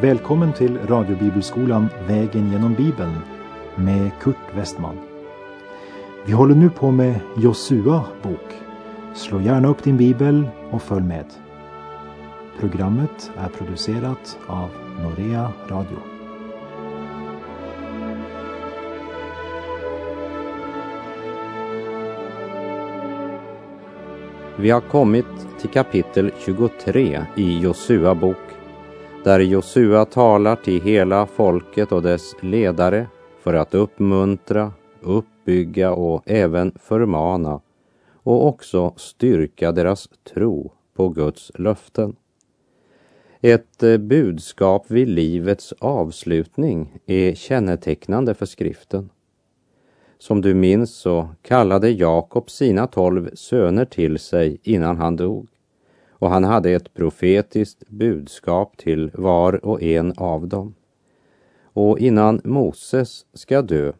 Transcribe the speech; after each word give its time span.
Välkommen 0.00 0.52
till 0.52 0.78
radiobibelskolan 0.78 1.88
Vägen 2.08 2.52
genom 2.52 2.74
Bibeln 2.74 3.14
med 3.76 4.10
Kurt 4.20 4.36
Westman. 4.54 4.98
Vi 6.26 6.32
håller 6.32 6.54
nu 6.54 6.70
på 6.70 6.90
med 6.90 7.20
Josua 7.36 8.04
bok. 8.22 8.54
Slå 9.14 9.40
gärna 9.40 9.68
upp 9.68 9.82
din 9.82 9.96
bibel 9.96 10.48
och 10.70 10.82
följ 10.82 11.04
med. 11.04 11.24
Programmet 12.60 13.30
är 13.36 13.48
producerat 13.48 14.38
av 14.46 14.70
Norea 15.02 15.52
Radio. 15.68 15.98
Vi 24.56 24.70
har 24.70 24.80
kommit 24.80 25.26
till 25.60 25.70
kapitel 25.70 26.30
23 26.44 27.26
i 27.36 27.58
Josua 27.58 28.14
bok, 28.14 28.45
där 29.26 29.40
Josua 29.40 30.04
talar 30.04 30.56
till 30.56 30.82
hela 30.82 31.26
folket 31.26 31.92
och 31.92 32.02
dess 32.02 32.34
ledare 32.40 33.06
för 33.42 33.54
att 33.54 33.74
uppmuntra, 33.74 34.72
uppbygga 35.00 35.92
och 35.92 36.22
även 36.26 36.72
förmana 36.82 37.60
och 38.12 38.46
också 38.46 38.94
styrka 38.96 39.72
deras 39.72 40.08
tro 40.34 40.72
på 40.94 41.08
Guds 41.08 41.52
löften. 41.54 42.16
Ett 43.40 43.82
eh, 43.82 43.96
budskap 43.98 44.84
vid 44.90 45.08
livets 45.08 45.74
avslutning 45.78 46.98
är 47.06 47.34
kännetecknande 47.34 48.34
för 48.34 48.46
skriften. 48.46 49.10
Som 50.18 50.40
du 50.40 50.54
minns 50.54 50.94
så 50.94 51.28
kallade 51.42 51.90
Jakob 51.90 52.50
sina 52.50 52.86
tolv 52.86 53.30
söner 53.34 53.84
till 53.84 54.18
sig 54.18 54.58
innan 54.62 54.96
han 54.96 55.16
dog 55.16 55.48
och 56.18 56.30
han 56.30 56.44
hade 56.44 56.70
ett 56.70 56.94
profetiskt 56.94 57.88
budskap 57.88 58.76
till 58.76 59.10
var 59.14 59.64
och 59.64 59.82
en 59.82 60.12
av 60.16 60.48
dem. 60.48 60.74
Och 61.62 61.98
innan 61.98 62.40
Moses 62.44 63.26
ska 63.32 63.62
dö 63.62 63.92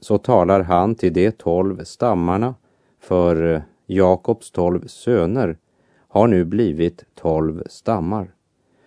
så 0.00 0.18
talar 0.18 0.60
han 0.60 0.94
till 0.94 1.12
de 1.12 1.30
tolv 1.30 1.84
stammarna 1.84 2.54
för 3.00 3.54
eh, 3.54 3.62
Jakobs 3.86 4.50
tolv 4.50 4.86
söner 4.86 5.56
har 6.08 6.26
nu 6.26 6.44
blivit 6.44 7.04
tolv 7.14 7.62
stammar. 7.66 8.34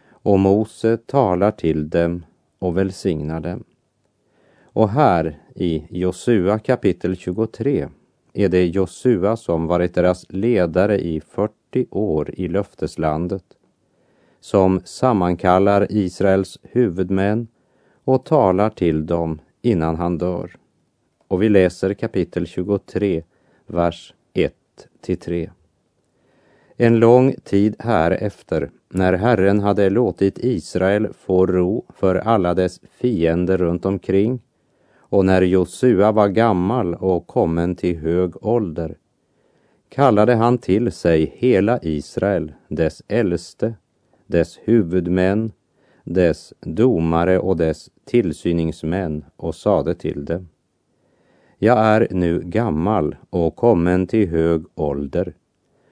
Och 0.09 0.39
Mose 0.39 0.97
talar 0.97 1.51
till 1.51 1.89
dem 1.89 2.25
och 2.59 2.77
välsignar 2.77 3.39
dem. 3.39 3.63
Och 4.63 4.89
här 4.89 5.39
i 5.55 5.83
Josua 5.89 6.59
kapitel 6.59 7.15
23 7.15 7.89
är 8.33 8.49
det 8.49 8.67
Josua 8.67 9.37
som 9.37 9.67
varit 9.67 9.93
deras 9.93 10.25
ledare 10.29 10.99
i 10.99 11.21
40 11.21 11.85
år 11.91 12.33
i 12.37 12.47
löfteslandet, 12.47 13.43
som 14.39 14.81
sammankallar 14.85 15.87
Israels 15.89 16.59
huvudmän 16.61 17.47
och 18.03 18.25
talar 18.25 18.69
till 18.69 19.05
dem 19.05 19.39
innan 19.61 19.95
han 19.95 20.17
dör. 20.17 20.55
Och 21.27 21.41
vi 21.41 21.49
läser 21.49 21.93
kapitel 21.93 22.47
23, 22.47 23.23
vers 23.67 24.13
1 24.33 24.53
till 25.01 25.17
3. 25.17 25.49
En 26.77 26.99
lång 26.99 27.35
tid 27.43 27.75
härefter, 27.79 28.71
när 28.89 29.13
Herren 29.13 29.59
hade 29.59 29.89
låtit 29.89 30.39
Israel 30.39 31.07
få 31.13 31.45
ro 31.45 31.85
för 31.95 32.15
alla 32.15 32.53
dess 32.53 32.79
fiender 32.99 33.57
runt 33.57 33.85
omkring 33.85 34.39
och 35.11 35.25
när 35.25 35.41
Josua 35.41 36.11
var 36.11 36.27
gammal 36.27 36.95
och 36.95 37.27
kommen 37.27 37.75
till 37.75 37.97
hög 37.97 38.45
ålder 38.45 38.97
kallade 39.89 40.35
han 40.35 40.57
till 40.57 40.91
sig 40.91 41.33
hela 41.37 41.79
Israel, 41.81 42.53
dess 42.67 43.03
äldste, 43.07 43.73
dess 44.27 44.59
huvudmän, 44.63 45.51
dess 46.03 46.53
domare 46.59 47.39
och 47.39 47.57
dess 47.57 47.89
tillsyningsmän 48.05 49.25
och 49.35 49.55
sade 49.55 49.95
till 49.95 50.25
dem. 50.25 50.49
Jag 51.57 51.79
är 51.79 52.07
nu 52.11 52.39
gammal 52.39 53.15
och 53.29 53.55
kommen 53.55 54.07
till 54.07 54.29
hög 54.29 54.65
ålder 54.75 55.33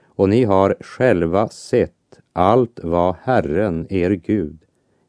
och 0.05 0.29
ni 0.29 0.43
har 0.43 0.75
själva 0.79 1.49
sett 1.49 2.19
allt 2.33 2.79
vad 2.83 3.15
Herren, 3.23 3.87
er 3.89 4.11
Gud, 4.11 4.57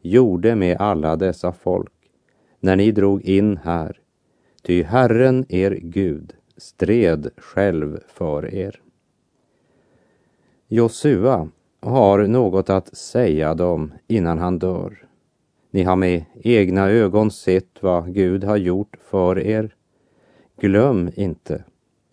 gjorde 0.03 0.54
med 0.56 0.76
alla 0.81 1.16
dessa 1.16 1.53
folk 1.53 2.00
när 2.60 2.76
ni 2.76 2.93
drog 2.93 3.22
in 3.22 3.56
här, 3.56 4.00
ty 4.62 4.82
Herren, 4.82 5.47
er 5.48 5.78
Gud, 5.82 6.32
stred 6.56 7.31
själv 7.37 8.00
för 8.09 8.54
er. 8.54 8.81
Josua 10.69 11.49
har 11.81 12.26
något 12.26 12.70
att 12.70 12.97
säga 12.97 13.54
dem 13.54 13.93
innan 14.06 14.38
han 14.38 14.59
dör. 14.59 15.06
Ni 15.70 15.82
har 15.82 15.97
med 15.97 16.25
egna 16.34 16.91
ögon 16.91 17.31
sett 17.31 17.82
vad 17.82 18.15
Gud 18.15 18.44
har 18.44 18.56
gjort 18.56 18.97
för 19.00 19.38
er. 19.38 19.75
Glöm 20.60 21.10
inte 21.15 21.65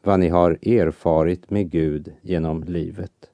vad 0.04 0.20
ni 0.20 0.30
har 0.30 0.52
erfarit 0.52 1.50
med 1.50 1.70
Gud 1.72 2.14
genom 2.22 2.64
livet. 2.64 3.32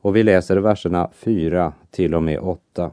Och 0.00 0.16
vi 0.16 0.22
läser 0.22 0.56
verserna 0.56 1.10
4 1.14 1.72
till 1.90 2.14
och 2.14 2.22
med 2.22 2.38
8. 2.38 2.90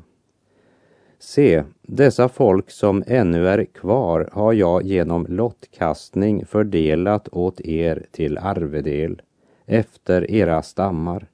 Se, 1.24 1.64
dessa 1.82 2.30
folk 2.30 2.72
som 2.72 3.04
ännu 3.08 3.48
är 3.48 3.66
kvar 3.66 4.30
har 4.32 4.54
jag 4.54 4.84
genom 4.84 5.26
lottkastning 5.30 6.46
fördelat 6.46 7.30
åt 7.32 7.62
er 7.62 8.06
till 8.12 8.38
arvedel 8.38 9.22
efter 9.66 10.32
era 10.32 10.62
stammar. 10.62 11.28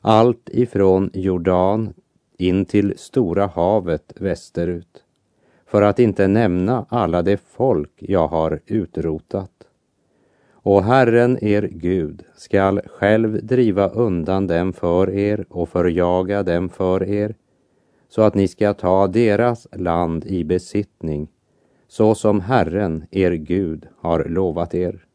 Allt 0.00 0.48
ifrån 0.52 1.10
Jordan 1.14 1.94
in 2.38 2.64
till 2.64 2.94
Stora 2.96 3.46
havet 3.46 4.12
västerut. 4.16 5.04
För 5.66 5.82
att 5.82 5.98
inte 5.98 6.26
nämna 6.26 6.86
alla 6.88 7.22
de 7.22 7.36
folk 7.36 7.92
jag 7.98 8.28
har 8.28 8.60
utrotat. 8.66 9.52
Och 10.52 10.84
Herren 10.84 11.44
er 11.44 11.68
Gud 11.72 12.22
skall 12.36 12.80
själv 12.86 13.46
driva 13.46 13.88
undan 13.88 14.46
dem 14.46 14.72
för 14.72 15.10
er 15.10 15.44
och 15.48 15.68
förjaga 15.68 16.42
dem 16.42 16.68
för 16.68 17.08
er 17.08 17.34
så 18.08 18.22
att 18.22 18.34
ni 18.34 18.48
ska 18.48 18.74
ta 18.74 19.06
deras 19.06 19.66
land 19.72 20.26
i 20.26 20.44
besittning, 20.44 21.28
så 21.88 22.14
som 22.14 22.40
Herren, 22.40 23.04
er 23.10 23.32
Gud, 23.32 23.86
har 23.98 24.24
lovat 24.24 24.74
er. 24.74 25.06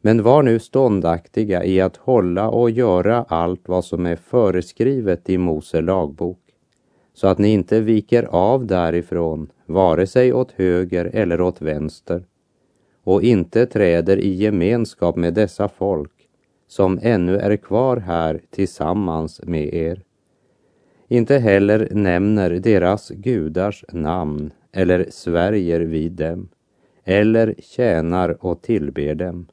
Men 0.00 0.22
var 0.22 0.42
nu 0.42 0.58
ståndaktiga 0.58 1.64
i 1.64 1.80
att 1.80 1.96
hålla 1.96 2.48
och 2.48 2.70
göra 2.70 3.24
allt 3.28 3.68
vad 3.68 3.84
som 3.84 4.06
är 4.06 4.16
föreskrivet 4.16 5.30
i 5.30 5.38
Mose 5.38 5.80
lagbok, 5.80 6.38
så 7.14 7.26
att 7.26 7.38
ni 7.38 7.48
inte 7.52 7.80
viker 7.80 8.22
av 8.22 8.66
därifrån, 8.66 9.50
vare 9.66 10.06
sig 10.06 10.32
åt 10.32 10.52
höger 10.52 11.04
eller 11.04 11.40
åt 11.40 11.62
vänster, 11.62 12.24
och 13.04 13.22
inte 13.22 13.66
träder 13.66 14.16
i 14.16 14.34
gemenskap 14.34 15.16
med 15.16 15.34
dessa 15.34 15.68
folk 15.68 16.12
som 16.66 16.98
ännu 17.02 17.36
är 17.36 17.56
kvar 17.56 17.96
här 17.96 18.40
tillsammans 18.50 19.40
med 19.44 19.74
er 19.74 20.02
inte 21.12 21.38
heller 21.38 21.88
nämner 21.90 22.50
deras 22.50 23.10
gudars 23.10 23.84
namn 23.92 24.50
eller 24.72 25.06
svärjer 25.10 25.80
vid 25.80 26.12
dem 26.12 26.48
eller 27.04 27.54
tjänar 27.58 28.44
och 28.44 28.62
tillber 28.62 29.14
dem. 29.14 29.46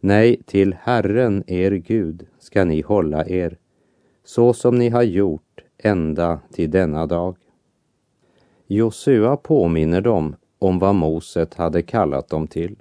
Nej, 0.00 0.42
till 0.46 0.76
Herren 0.80 1.44
er 1.46 1.70
Gud 1.70 2.26
ska 2.38 2.64
ni 2.64 2.80
hålla 2.80 3.26
er, 3.26 3.58
så 4.24 4.52
som 4.52 4.78
ni 4.78 4.88
har 4.88 5.02
gjort 5.02 5.60
ända 5.78 6.40
till 6.52 6.70
denna 6.70 7.06
dag. 7.06 7.36
Josua 8.66 9.36
påminner 9.36 10.00
dem 10.00 10.36
om 10.58 10.78
vad 10.78 10.94
Moset 10.94 11.54
hade 11.54 11.82
kallat 11.82 12.28
dem 12.28 12.46
till. 12.46 12.76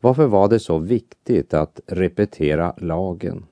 Varför 0.00 0.26
var 0.26 0.48
det 0.48 0.58
så 0.58 0.78
viktigt 0.78 1.54
att 1.54 1.80
repetera 1.86 2.74
lagen? 2.76 3.46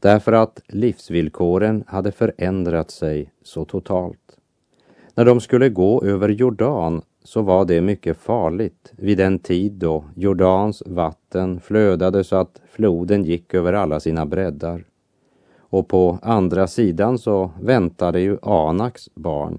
Därför 0.00 0.32
att 0.32 0.60
livsvillkoren 0.68 1.84
hade 1.86 2.12
förändrat 2.12 2.90
sig 2.90 3.32
så 3.42 3.64
totalt. 3.64 4.38
När 5.14 5.24
de 5.24 5.40
skulle 5.40 5.68
gå 5.68 6.04
över 6.04 6.28
Jordan 6.28 7.02
så 7.24 7.42
var 7.42 7.64
det 7.64 7.80
mycket 7.80 8.16
farligt 8.16 8.92
vid 8.96 9.18
den 9.18 9.38
tid 9.38 9.72
då 9.72 10.04
Jordans 10.14 10.82
vatten 10.86 11.60
flödade 11.60 12.24
så 12.24 12.36
att 12.36 12.60
floden 12.70 13.24
gick 13.24 13.54
över 13.54 13.72
alla 13.72 14.00
sina 14.00 14.26
breddar. 14.26 14.84
Och 15.58 15.88
på 15.88 16.18
andra 16.22 16.66
sidan 16.66 17.18
så 17.18 17.50
väntade 17.60 18.20
ju 18.20 18.38
Anaks 18.42 19.08
barn, 19.14 19.58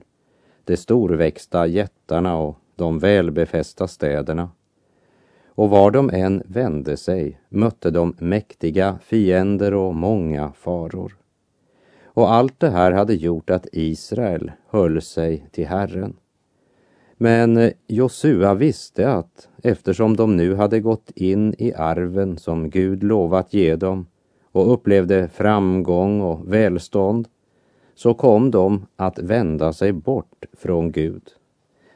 de 0.64 0.78
storväxta 0.78 1.68
jättarna 1.68 2.38
och 2.38 2.58
de 2.76 3.00
välbefästa 3.00 3.88
städerna 3.88 4.50
och 5.58 5.70
var 5.70 5.92
de 5.92 6.10
än 6.10 6.44
vände 6.46 6.98
sig 6.98 7.40
mötte 7.50 7.92
de 7.92 8.16
mäktiga 8.20 9.00
fiender 9.04 9.74
och 9.74 9.96
många 9.96 10.52
faror. 10.52 11.18
Och 12.04 12.34
allt 12.34 12.60
det 12.60 12.70
här 12.70 12.92
hade 12.92 13.14
gjort 13.14 13.50
att 13.50 13.68
Israel 13.72 14.52
höll 14.70 15.02
sig 15.02 15.50
till 15.52 15.68
Herren. 15.68 16.16
Men 17.18 17.72
Josua 17.88 18.54
visste 18.54 19.12
att 19.12 19.50
eftersom 19.64 20.16
de 20.16 20.38
nu 20.38 20.56
hade 20.56 20.80
gått 20.80 21.12
in 21.16 21.56
i 21.58 21.74
arven 21.74 22.38
som 22.38 22.70
Gud 22.70 23.04
lovat 23.04 23.54
ge 23.54 23.76
dem 23.76 24.06
och 24.52 24.74
upplevde 24.74 25.30
framgång 25.30 26.22
och 26.22 26.54
välstånd 26.54 27.28
så 27.96 28.14
kom 28.14 28.52
de 28.52 28.86
att 28.96 29.20
vända 29.20 29.74
sig 29.74 29.92
bort 29.92 30.46
från 30.54 30.92
Gud. 30.92 31.24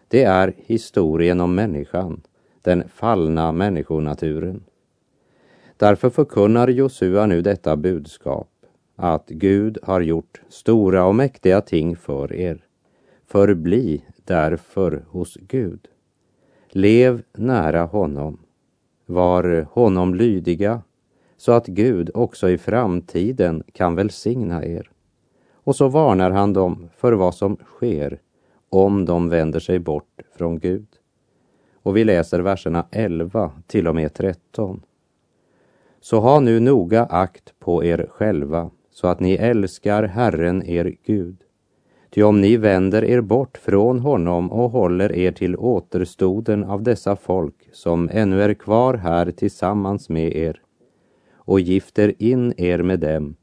Det 0.07 0.23
är 0.23 0.53
historien 0.57 1.41
om 1.41 1.55
människan, 1.55 2.21
den 2.61 2.83
fallna 2.89 3.51
människonaturen. 3.51 4.63
Därför 5.77 6.09
förkunnar 6.09 6.67
Josua 6.67 7.25
nu 7.25 7.41
detta 7.41 7.75
budskap, 7.75 8.49
att 8.95 9.27
Gud 9.27 9.77
har 9.83 10.01
gjort 10.01 10.41
stora 10.49 11.05
och 11.05 11.15
mäktiga 11.15 11.61
ting 11.61 11.95
för 11.95 12.33
er. 12.33 12.65
Förbli 13.27 14.05
därför 14.25 15.03
hos 15.07 15.37
Gud. 15.41 15.87
Lev 16.69 17.23
nära 17.33 17.81
honom. 17.81 18.37
Var 19.05 19.67
honom 19.71 20.15
lydiga 20.15 20.81
så 21.37 21.51
att 21.51 21.67
Gud 21.67 22.09
också 22.13 22.49
i 22.49 22.57
framtiden 22.57 23.63
kan 23.73 23.95
välsigna 23.95 24.65
er. 24.65 24.89
Och 25.63 25.75
så 25.75 25.87
varnar 25.87 26.31
han 26.31 26.53
dem 26.53 26.89
för 26.97 27.13
vad 27.13 27.35
som 27.35 27.57
sker 27.65 28.19
om 28.69 29.05
de 29.05 29.29
vänder 29.29 29.59
sig 29.59 29.79
bort 29.79 30.21
från 30.37 30.59
Gud. 30.59 30.87
Och 31.83 31.97
vi 31.97 32.03
läser 32.03 32.39
verserna 32.39 32.85
11 32.91 33.51
till 33.67 33.87
och 33.87 33.95
med 33.95 34.13
13. 34.13 34.81
Så 36.01 36.19
ha 36.19 36.39
nu 36.39 36.59
noga 36.59 37.05
akt 37.05 37.53
på 37.59 37.83
er 37.83 38.07
själva 38.09 38.69
så 38.91 39.07
att 39.07 39.19
ni 39.19 39.33
älskar 39.33 40.03
Herren 40.03 40.63
er 40.65 40.95
Gud. 41.05 41.37
Ty 42.09 42.23
om 42.23 42.41
ni 42.41 42.57
vänder 42.57 43.03
er 43.03 43.21
bort 43.21 43.57
från 43.57 43.99
honom 43.99 44.51
och 44.51 44.71
håller 44.71 45.15
er 45.15 45.31
till 45.31 45.55
återstoden 45.55 46.63
av 46.63 46.83
dessa 46.83 47.15
folk 47.15 47.69
som 47.71 48.09
ännu 48.11 48.41
är 48.41 48.53
kvar 48.53 48.93
här 48.93 49.31
tillsammans 49.31 50.09
med 50.09 50.35
er 50.35 50.61
och 51.35 51.59
gifter 51.59 52.13
in 52.17 52.53
er 52.57 52.83
med 52.83 52.99
dem 52.99 53.35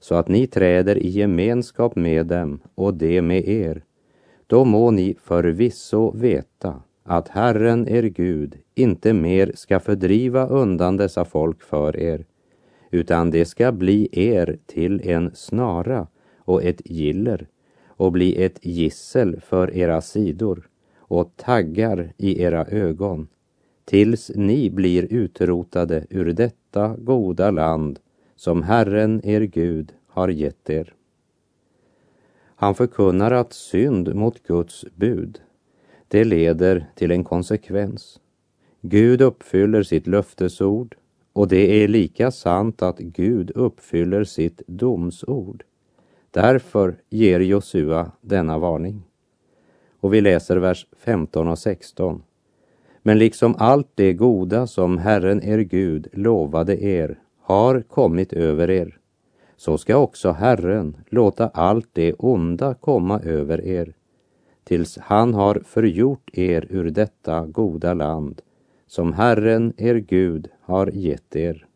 så 0.00 0.14
att 0.14 0.28
ni 0.28 0.46
träder 0.46 0.98
i 0.98 1.08
gemenskap 1.08 1.96
med 1.96 2.26
dem 2.26 2.60
och 2.74 2.94
det 2.94 3.22
med 3.22 3.48
er, 3.48 3.84
då 4.46 4.64
må 4.64 4.90
ni 4.90 5.16
förvisso 5.22 6.10
veta 6.10 6.82
att 7.02 7.28
Herren 7.28 7.88
er 7.88 8.02
Gud 8.02 8.58
inte 8.74 9.12
mer 9.12 9.52
ska 9.54 9.80
fördriva 9.80 10.46
undan 10.46 10.96
dessa 10.96 11.24
folk 11.24 11.62
för 11.62 11.96
er, 11.96 12.24
utan 12.90 13.30
det 13.30 13.44
ska 13.44 13.72
bli 13.72 14.08
er 14.12 14.58
till 14.66 15.08
en 15.08 15.30
snara 15.34 16.06
och 16.38 16.64
ett 16.64 16.82
giller 16.84 17.46
och 17.86 18.12
bli 18.12 18.44
ett 18.44 18.66
gissel 18.66 19.40
för 19.40 19.76
era 19.76 20.00
sidor 20.00 20.68
och 20.98 21.32
taggar 21.36 22.12
i 22.16 22.42
era 22.42 22.66
ögon, 22.66 23.28
tills 23.84 24.30
ni 24.34 24.70
blir 24.70 25.12
utrotade 25.12 26.06
ur 26.10 26.32
detta 26.32 26.96
goda 26.98 27.50
land 27.50 27.98
som 28.36 28.62
Herren 28.62 29.20
er 29.24 29.40
Gud 29.40 29.92
har 30.06 30.28
gett 30.28 30.70
er. 30.70 30.94
Han 32.56 32.74
förkunnar 32.74 33.30
att 33.30 33.52
synd 33.52 34.14
mot 34.14 34.42
Guds 34.42 34.84
bud, 34.94 35.40
det 36.12 36.24
leder 36.24 36.86
till 36.94 37.10
en 37.10 37.24
konsekvens. 37.24 38.20
Gud 38.80 39.20
uppfyller 39.20 39.82
sitt 39.82 40.06
löftesord 40.06 40.94
och 41.32 41.48
det 41.48 41.84
är 41.84 41.88
lika 41.88 42.30
sant 42.30 42.82
att 42.82 42.98
Gud 42.98 43.50
uppfyller 43.54 44.24
sitt 44.24 44.62
domsord. 44.66 45.64
Därför 46.30 46.94
ger 47.10 47.40
Josua 47.40 48.10
denna 48.20 48.58
varning. 48.58 49.02
Och 50.00 50.14
vi 50.14 50.20
läser 50.20 50.56
vers 50.56 50.86
15 50.98 51.48
och 51.48 51.58
16. 51.58 52.22
Men 53.02 53.18
liksom 53.18 53.54
allt 53.58 53.88
det 53.94 54.12
goda 54.12 54.66
som 54.66 54.98
Herren 54.98 55.42
er 55.42 55.58
Gud 55.58 56.08
lovade 56.12 56.84
er 56.84 57.18
har 57.42 57.80
kommit 57.80 58.32
över 58.32 58.70
er, 58.70 58.98
så 59.56 59.78
ska 59.78 59.96
också 59.96 60.30
Herren 60.30 60.96
låta 61.08 61.48
allt 61.48 61.88
det 61.92 62.12
onda 62.12 62.74
komma 62.74 63.20
över 63.20 63.66
er, 63.66 63.94
tills 64.64 64.98
han 64.98 65.34
har 65.34 65.62
förgjort 65.64 66.30
er 66.32 66.66
ur 66.70 66.90
detta 66.90 67.46
goda 67.46 67.94
land, 67.94 68.42
som 68.86 69.12
Herren 69.12 69.72
er 69.76 69.94
Gud 69.94 70.48
har 70.60 70.86
gett 70.86 71.36
er. 71.36 71.66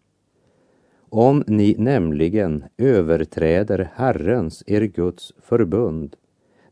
Om 1.09 1.45
ni 1.47 1.75
nämligen 1.79 2.65
överträder 2.77 3.91
Herrens, 3.95 4.63
er 4.67 4.81
Guds 4.81 5.33
förbund, 5.43 6.17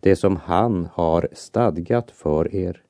det 0.00 0.16
som 0.16 0.36
han 0.36 0.88
har 0.92 1.28
stadgat 1.32 2.10
för 2.10 2.54
er, 2.54 2.82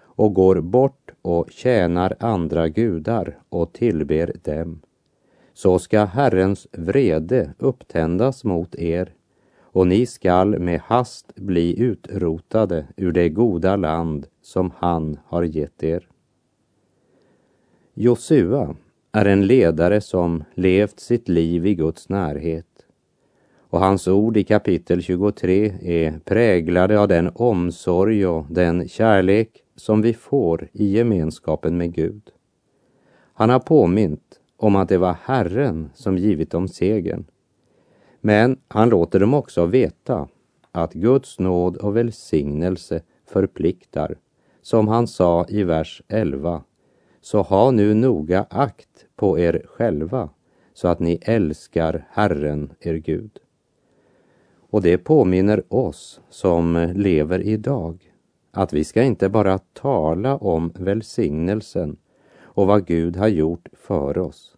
och 0.00 0.34
går 0.34 0.60
bort 0.60 1.10
och 1.22 1.50
tjänar 1.50 2.14
andra 2.20 2.68
gudar 2.68 3.38
och 3.48 3.72
tillber 3.72 4.32
dem, 4.42 4.80
så 5.54 5.78
ska 5.78 6.04
Herrens 6.04 6.66
vrede 6.72 7.54
upptändas 7.58 8.44
mot 8.44 8.74
er 8.74 9.12
och 9.72 9.86
ni 9.86 10.06
skall 10.06 10.58
med 10.58 10.80
hast 10.80 11.34
bli 11.34 11.80
utrotade 11.80 12.86
ur 12.96 13.12
det 13.12 13.28
goda 13.28 13.76
land 13.76 14.26
som 14.42 14.72
han 14.76 15.18
har 15.26 15.42
gett 15.42 15.82
er. 15.82 16.08
Josua 17.94 18.76
är 19.12 19.24
en 19.24 19.46
ledare 19.46 20.00
som 20.00 20.44
levt 20.54 21.00
sitt 21.00 21.28
liv 21.28 21.66
i 21.66 21.74
Guds 21.74 22.08
närhet 22.08 22.66
och 23.72 23.80
hans 23.80 24.08
ord 24.08 24.36
i 24.36 24.44
kapitel 24.44 25.02
23 25.02 25.72
är 25.82 26.18
präglade 26.24 27.00
av 27.00 27.08
den 27.08 27.30
omsorg 27.34 28.26
och 28.26 28.46
den 28.48 28.88
kärlek 28.88 29.62
som 29.76 30.02
vi 30.02 30.14
får 30.14 30.68
i 30.72 30.86
gemenskapen 30.86 31.76
med 31.76 31.94
Gud. 31.94 32.22
Han 33.34 33.50
har 33.50 33.58
påmint 33.58 34.40
om 34.56 34.76
att 34.76 34.88
det 34.88 34.98
var 34.98 35.16
Herren 35.24 35.90
som 35.94 36.18
givit 36.18 36.50
dem 36.50 36.68
segern. 36.68 37.24
Men 38.24 38.58
han 38.68 38.88
låter 38.88 39.20
dem 39.20 39.34
också 39.34 39.66
veta 39.66 40.28
att 40.72 40.92
Guds 40.92 41.38
nåd 41.38 41.76
och 41.76 41.96
välsignelse 41.96 43.02
förpliktar, 43.26 44.16
som 44.62 44.88
han 44.88 45.06
sa 45.06 45.46
i 45.48 45.62
vers 45.62 46.02
11. 46.08 46.62
Så 47.20 47.42
ha 47.42 47.70
nu 47.70 47.94
noga 47.94 48.46
akt 48.50 49.06
på 49.16 49.38
er 49.38 49.62
själva 49.66 50.30
så 50.74 50.88
att 50.88 51.00
ni 51.00 51.18
älskar 51.22 52.06
Herren, 52.10 52.72
er 52.80 52.94
Gud. 52.94 53.38
Och 54.70 54.82
det 54.82 54.98
påminner 54.98 55.62
oss 55.68 56.20
som 56.30 56.92
lever 56.94 57.40
idag 57.40 58.12
att 58.50 58.72
vi 58.72 58.84
ska 58.84 59.02
inte 59.02 59.28
bara 59.28 59.58
tala 59.58 60.36
om 60.36 60.72
välsignelsen 60.74 61.96
och 62.40 62.66
vad 62.66 62.86
Gud 62.86 63.16
har 63.16 63.28
gjort 63.28 63.68
för 63.72 64.18
oss, 64.18 64.51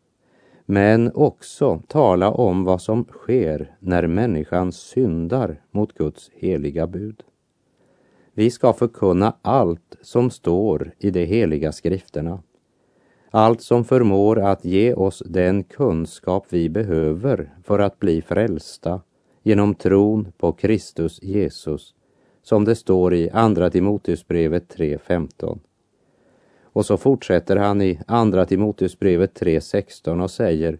men 0.66 1.12
också 1.14 1.82
tala 1.88 2.30
om 2.30 2.64
vad 2.64 2.82
som 2.82 3.04
sker 3.04 3.76
när 3.78 4.06
människan 4.06 4.72
syndar 4.72 5.60
mot 5.70 5.94
Guds 5.94 6.30
heliga 6.34 6.86
bud. 6.86 7.22
Vi 8.34 8.50
ska 8.50 8.72
förkunna 8.72 9.36
allt 9.42 9.96
som 10.02 10.30
står 10.30 10.92
i 10.98 11.10
de 11.10 11.24
heliga 11.24 11.72
skrifterna. 11.72 12.42
Allt 13.30 13.62
som 13.62 13.84
förmår 13.84 14.40
att 14.40 14.64
ge 14.64 14.94
oss 14.94 15.22
den 15.26 15.64
kunskap 15.64 16.46
vi 16.48 16.68
behöver 16.68 17.54
för 17.62 17.78
att 17.78 17.98
bli 17.98 18.22
frälsta 18.22 19.00
genom 19.42 19.74
tron 19.74 20.32
på 20.38 20.52
Kristus 20.52 21.22
Jesus, 21.22 21.94
som 22.42 22.64
det 22.64 22.74
står 22.74 23.14
i 23.14 23.30
Andra 23.30 23.70
Timoteusbrevet 23.70 24.76
3.15. 24.76 25.58
Och 26.74 26.86
så 26.86 26.96
fortsätter 26.96 27.56
han 27.56 27.82
i 27.82 28.00
Andra 28.06 28.46
Timoteusbrevet 28.46 29.40
3.16 29.40 30.22
och 30.22 30.30
säger 30.30 30.78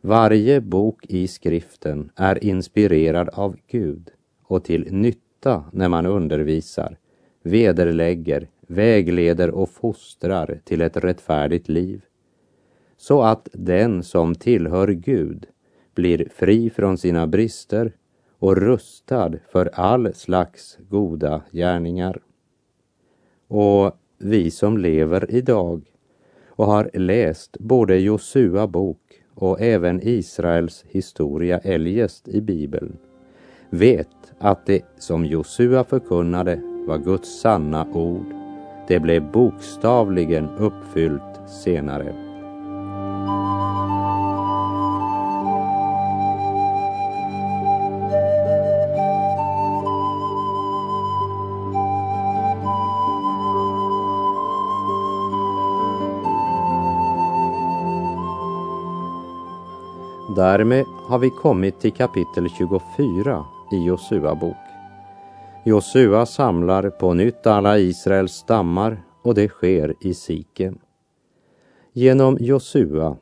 Varje 0.00 0.60
bok 0.60 1.06
i 1.06 1.28
skriften 1.28 2.10
är 2.16 2.44
inspirerad 2.44 3.28
av 3.28 3.56
Gud 3.66 4.10
och 4.42 4.64
till 4.64 4.92
nytta 4.92 5.64
när 5.72 5.88
man 5.88 6.06
undervisar, 6.06 6.96
vederlägger, 7.42 8.48
vägleder 8.66 9.50
och 9.50 9.70
fostrar 9.70 10.60
till 10.64 10.80
ett 10.80 10.96
rättfärdigt 10.96 11.68
liv. 11.68 12.04
Så 12.96 13.22
att 13.22 13.48
den 13.52 14.02
som 14.02 14.34
tillhör 14.34 14.88
Gud 14.88 15.46
blir 15.94 16.28
fri 16.34 16.70
från 16.70 16.98
sina 16.98 17.26
brister 17.26 17.92
och 18.38 18.56
rustad 18.56 19.32
för 19.52 19.70
all 19.72 20.14
slags 20.14 20.78
goda 20.88 21.42
gärningar. 21.52 22.20
Och 23.48 23.96
vi 24.18 24.50
som 24.50 24.78
lever 24.78 25.34
idag 25.34 25.82
och 26.48 26.66
har 26.66 26.90
läst 26.94 27.56
både 27.58 27.98
Josua 27.98 28.66
bok 28.66 29.00
och 29.34 29.60
även 29.60 30.00
Israels 30.02 30.84
historia 30.88 31.58
eljest 31.58 32.28
i 32.28 32.40
Bibeln 32.40 32.96
vet 33.70 34.32
att 34.38 34.66
det 34.66 34.84
som 34.98 35.24
Josua 35.24 35.84
förkunnade 35.84 36.60
var 36.86 36.98
Guds 36.98 37.40
sanna 37.40 37.86
ord. 37.92 38.26
Det 38.88 39.00
blev 39.00 39.32
bokstavligen 39.32 40.48
uppfyllt 40.58 41.50
senare. 41.64 42.27
Därmed 60.58 60.84
har 60.86 61.18
vi 61.18 61.30
kommit 61.30 61.80
till 61.80 61.92
kapitel 61.92 62.48
24 62.58 63.44
i 63.72 63.86
Josua 63.86 64.34
bok. 64.34 64.56
Josua 65.64 66.26
samlar 66.26 66.90
på 66.90 67.14
nytt 67.14 67.46
alla 67.46 67.78
Israels 67.78 68.32
stammar 68.32 69.02
och 69.22 69.34
det 69.34 69.48
sker 69.48 69.94
i 70.00 70.14
Siken. 70.14 70.78
Genom 71.92 72.38
Josua 72.40 73.16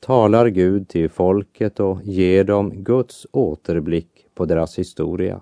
talar 0.00 0.46
Gud 0.46 0.88
till 0.88 1.10
folket 1.10 1.80
och 1.80 2.02
ger 2.02 2.44
dem 2.44 2.70
Guds 2.84 3.26
återblick 3.32 4.26
på 4.34 4.44
deras 4.44 4.78
historia. 4.78 5.40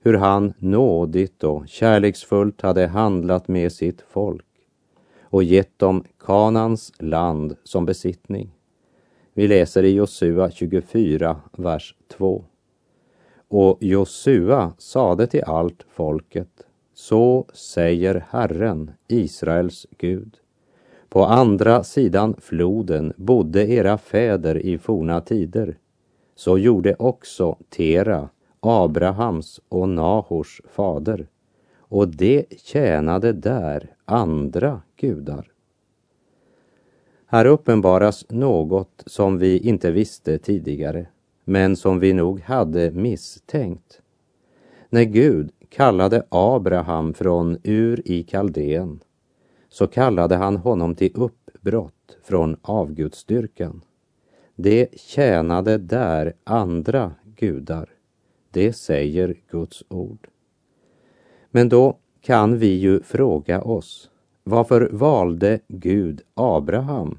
Hur 0.00 0.14
han 0.14 0.52
nådigt 0.58 1.44
och 1.44 1.68
kärleksfullt 1.68 2.62
hade 2.62 2.86
handlat 2.86 3.48
med 3.48 3.72
sitt 3.72 4.04
folk 4.08 4.46
och 5.22 5.44
gett 5.44 5.78
dem 5.78 6.04
Kanans 6.18 6.92
land 6.98 7.56
som 7.64 7.86
besittning. 7.86 8.50
Vi 9.34 9.48
läser 9.48 9.82
i 9.82 9.94
Josua 9.94 10.50
24, 10.50 11.36
vers 11.56 11.94
2. 12.08 12.44
Och 13.48 13.78
Josua 13.80 14.72
sade 14.78 15.26
till 15.26 15.44
allt 15.44 15.86
folket, 15.88 16.66
så 16.94 17.46
säger 17.52 18.24
Herren, 18.30 18.90
Israels 19.08 19.86
Gud. 19.98 20.36
På 21.08 21.24
andra 21.24 21.84
sidan 21.84 22.34
floden 22.38 23.12
bodde 23.16 23.68
era 23.68 23.98
fäder 23.98 24.58
i 24.58 24.78
forna 24.78 25.20
tider. 25.20 25.78
Så 26.34 26.58
gjorde 26.58 26.94
också 26.98 27.56
Tera, 27.68 28.28
Abrahams 28.60 29.60
och 29.68 29.88
Nahors 29.88 30.60
fader. 30.68 31.26
Och 31.78 32.08
det 32.08 32.46
tjänade 32.58 33.32
där 33.32 33.96
andra 34.04 34.82
gudar. 34.96 35.51
Här 37.32 37.44
uppenbaras 37.44 38.26
något 38.28 39.02
som 39.06 39.38
vi 39.38 39.58
inte 39.58 39.90
visste 39.90 40.38
tidigare, 40.38 41.06
men 41.44 41.76
som 41.76 41.98
vi 41.98 42.12
nog 42.12 42.40
hade 42.40 42.90
misstänkt. 42.90 44.00
När 44.90 45.04
Gud 45.04 45.50
kallade 45.68 46.26
Abraham 46.28 47.14
från 47.14 47.58
Ur 47.62 48.02
i 48.04 48.22
Kaldén 48.22 49.00
så 49.68 49.86
kallade 49.86 50.36
han 50.36 50.56
honom 50.56 50.94
till 50.94 51.12
uppbrott 51.14 52.16
från 52.24 52.56
avgudsdyrkan. 52.62 53.80
Det 54.56 55.00
tjänade 55.00 55.78
där 55.78 56.32
andra 56.44 57.12
gudar. 57.36 57.90
Det 58.50 58.72
säger 58.72 59.36
Guds 59.50 59.84
ord. 59.88 60.28
Men 61.50 61.68
då 61.68 61.98
kan 62.20 62.58
vi 62.58 62.74
ju 62.74 63.02
fråga 63.02 63.62
oss, 63.62 64.10
varför 64.44 64.88
valde 64.92 65.60
Gud 65.68 66.20
Abraham 66.34 67.18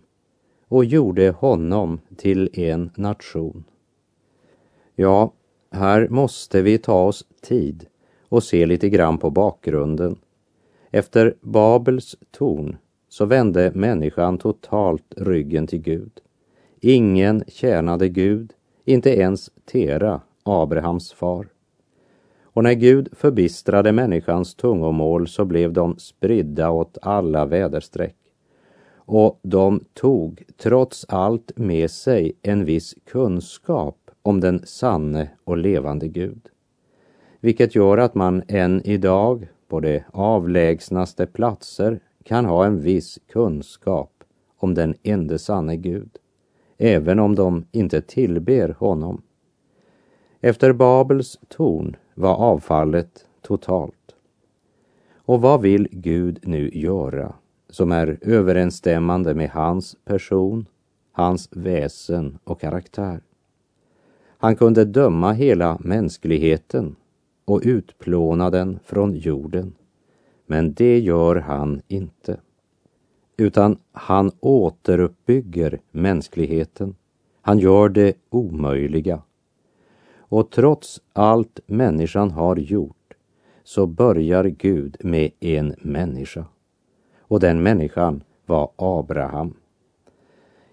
och 0.73 0.85
gjorde 0.85 1.29
honom 1.29 1.99
till 2.15 2.49
en 2.53 2.91
nation? 2.95 3.63
Ja, 4.95 5.33
här 5.71 6.07
måste 6.07 6.61
vi 6.61 6.77
ta 6.77 7.03
oss 7.03 7.25
tid 7.41 7.85
och 8.29 8.43
se 8.43 8.65
lite 8.65 8.89
grann 8.89 9.17
på 9.17 9.29
bakgrunden. 9.29 10.15
Efter 10.91 11.35
Babels 11.41 12.15
torn 12.31 12.77
så 13.09 13.25
vände 13.25 13.71
människan 13.75 14.37
totalt 14.37 15.13
ryggen 15.17 15.67
till 15.67 15.81
Gud. 15.81 16.11
Ingen 16.81 17.43
tjänade 17.47 18.09
Gud, 18.09 18.53
inte 18.85 19.09
ens 19.09 19.51
Tera, 19.65 20.21
Abrahams 20.43 21.13
far. 21.13 21.47
Och 22.43 22.63
när 22.63 22.73
Gud 22.73 23.09
förbistrade 23.11 23.91
människans 23.91 24.55
tungomål 24.55 25.27
så 25.27 25.45
blev 25.45 25.73
de 25.73 25.97
spridda 25.97 26.69
åt 26.69 26.97
alla 27.01 27.45
väderstreck. 27.45 28.22
Och 29.05 29.39
de 29.41 29.86
tog 29.93 30.43
trots 30.57 31.05
allt 31.10 31.51
med 31.55 31.91
sig 31.91 32.33
en 32.41 32.65
viss 32.65 32.95
kunskap 33.05 34.12
om 34.22 34.39
den 34.39 34.65
sanne 34.65 35.29
och 35.43 35.57
levande 35.57 36.07
Gud. 36.07 36.50
Vilket 37.39 37.75
gör 37.75 37.98
att 37.98 38.15
man 38.15 38.43
än 38.48 38.81
idag 38.86 39.48
på 39.67 39.79
de 39.79 40.03
avlägsnaste 40.12 41.25
platser 41.25 42.00
kan 42.24 42.45
ha 42.45 42.65
en 42.65 42.81
viss 42.81 43.19
kunskap 43.31 44.24
om 44.57 44.74
den 44.74 44.95
ende 45.03 45.39
sanne 45.39 45.77
Gud, 45.77 46.10
även 46.77 47.19
om 47.19 47.36
de 47.36 47.65
inte 47.72 48.01
tillber 48.01 48.75
honom. 48.79 49.22
Efter 50.41 50.74
Babels 50.74 51.39
torn 51.48 51.95
var 52.13 52.36
avfallet 52.36 53.25
totalt. 53.41 54.15
Och 55.15 55.41
vad 55.41 55.62
vill 55.62 55.88
Gud 55.91 56.39
nu 56.43 56.69
göra 56.74 57.36
som 57.73 57.91
är 57.91 58.17
överensstämmande 58.21 59.33
med 59.33 59.49
hans 59.49 59.95
person, 60.05 60.65
hans 61.11 61.49
väsen 61.51 62.39
och 62.43 62.61
karaktär? 62.61 63.21
Han 64.37 64.55
kunde 64.55 64.85
döma 64.85 65.31
hela 65.31 65.77
mänskligheten 65.79 66.95
och 67.45 67.61
utplåna 67.63 68.49
den 68.49 68.79
från 68.83 69.15
jorden. 69.15 69.75
Men 70.45 70.73
det 70.73 70.99
gör 70.99 71.35
han 71.35 71.81
inte. 71.87 72.37
Utan 73.37 73.77
han 73.91 74.31
återuppbygger 74.39 75.79
mänskligheten. 75.91 76.95
Han 77.41 77.59
gör 77.59 77.89
det 77.89 78.13
omöjliga. 78.29 79.21
Och 80.17 80.51
trots 80.51 81.01
allt 81.13 81.59
människan 81.65 82.31
har 82.31 82.55
gjort 82.55 83.13
så 83.63 83.87
börjar 83.87 84.43
Gud 84.43 84.97
med 84.99 85.31
en 85.39 85.75
människa. 85.77 86.45
Och 87.27 87.39
den 87.39 87.63
människan 87.63 88.23
var 88.45 88.71
Abraham. 88.75 89.53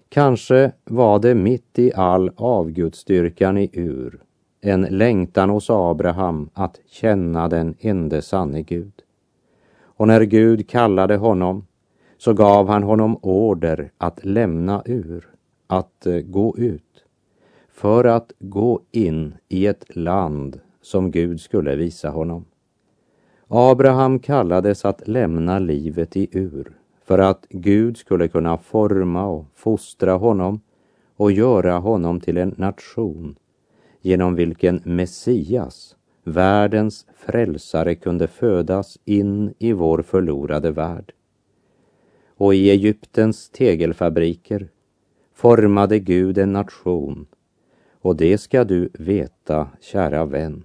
Kanske 0.09 0.71
var 0.85 1.19
det 1.19 1.35
mitt 1.35 1.79
i 1.79 1.93
all 1.93 2.31
avgudsdyrkan 2.35 3.57
i 3.57 3.69
Ur 3.73 4.21
en 4.61 4.81
längtan 4.81 5.49
hos 5.49 5.69
Abraham 5.69 6.49
att 6.53 6.79
känna 6.85 7.47
den 7.47 7.75
ende 7.79 8.21
sanne 8.21 8.61
Gud. 8.61 8.93
Och 9.83 10.07
när 10.07 10.21
Gud 10.21 10.69
kallade 10.69 11.17
honom 11.17 11.65
så 12.17 12.33
gav 12.33 12.67
han 12.67 12.83
honom 12.83 13.17
order 13.21 13.91
att 13.97 14.25
lämna 14.25 14.81
ur, 14.85 15.27
att 15.67 16.05
eh, 16.05 16.19
gå 16.19 16.57
ut, 16.57 17.05
för 17.69 18.05
att 18.05 18.31
gå 18.39 18.81
in 18.91 19.33
i 19.49 19.67
ett 19.67 19.95
land 19.95 20.59
som 20.81 21.11
Gud 21.11 21.41
skulle 21.41 21.75
visa 21.75 22.09
honom. 22.09 22.45
Abraham 23.53 24.19
kallades 24.19 24.85
att 24.85 25.07
lämna 25.07 25.59
livet 25.59 26.17
i 26.17 26.27
ur 26.31 26.71
för 27.03 27.19
att 27.19 27.45
Gud 27.49 27.97
skulle 27.97 28.27
kunna 28.27 28.57
forma 28.57 29.27
och 29.27 29.45
fostra 29.53 30.13
honom 30.13 30.61
och 31.15 31.31
göra 31.31 31.77
honom 31.77 32.19
till 32.19 32.37
en 32.37 32.55
nation 32.57 33.35
genom 34.01 34.35
vilken 34.35 34.81
Messias, 34.85 35.95
världens 36.23 37.05
frälsare, 37.15 37.95
kunde 37.95 38.27
födas 38.27 38.99
in 39.05 39.53
i 39.59 39.73
vår 39.73 40.01
förlorade 40.01 40.71
värld. 40.71 41.13
Och 42.37 42.55
i 42.55 42.69
Egyptens 42.69 43.49
tegelfabriker 43.49 44.69
formade 45.33 45.99
Gud 45.99 46.37
en 46.37 46.53
nation. 46.53 47.27
Och 48.01 48.15
det 48.15 48.37
ska 48.37 48.63
du 48.63 48.89
veta, 48.93 49.67
kära 49.79 50.25
vän, 50.25 50.63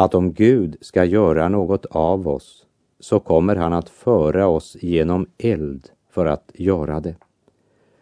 att 0.00 0.14
om 0.14 0.32
Gud 0.32 0.76
ska 0.80 1.04
göra 1.04 1.48
något 1.48 1.86
av 1.86 2.28
oss 2.28 2.66
så 3.00 3.20
kommer 3.20 3.56
han 3.56 3.72
att 3.72 3.88
föra 3.88 4.46
oss 4.46 4.76
genom 4.80 5.26
eld 5.38 5.90
för 6.10 6.26
att 6.26 6.50
göra 6.54 7.00
det. 7.00 7.14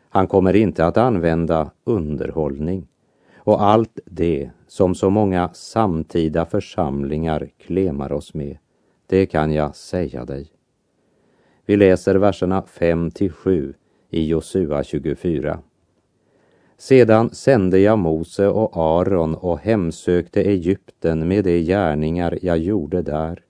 Han 0.09 0.26
kommer 0.26 0.57
inte 0.57 0.87
att 0.87 0.97
använda 0.97 1.71
underhållning 1.85 2.88
och 3.37 3.62
allt 3.62 3.99
det 4.05 4.50
som 4.67 4.95
så 4.95 5.11
många 5.11 5.49
samtida 5.53 6.47
församlingar 6.47 7.49
klemar 7.59 8.12
oss 8.12 8.35
med, 8.35 8.59
det 9.07 9.26
kan 9.26 9.53
jag 9.53 9.76
säga 9.76 10.25
dig. 10.25 10.47
Vi 11.67 11.76
läser 11.76 12.15
verserna 12.15 12.62
5 12.62 13.11
till 13.11 13.33
7 13.33 13.75
i 14.11 14.26
Josua 14.26 14.85
24. 14.85 15.59
Sedan 16.78 17.30
sände 17.30 17.78
jag 17.78 17.99
Mose 17.99 18.49
och 18.49 18.76
Aron 18.76 19.35
och 19.35 19.59
hemsökte 19.59 20.42
Egypten 20.42 21.28
med 21.28 21.45
de 21.45 21.62
gärningar 21.62 22.38
jag 22.42 22.59
gjorde 22.59 23.02
där. 23.02 23.42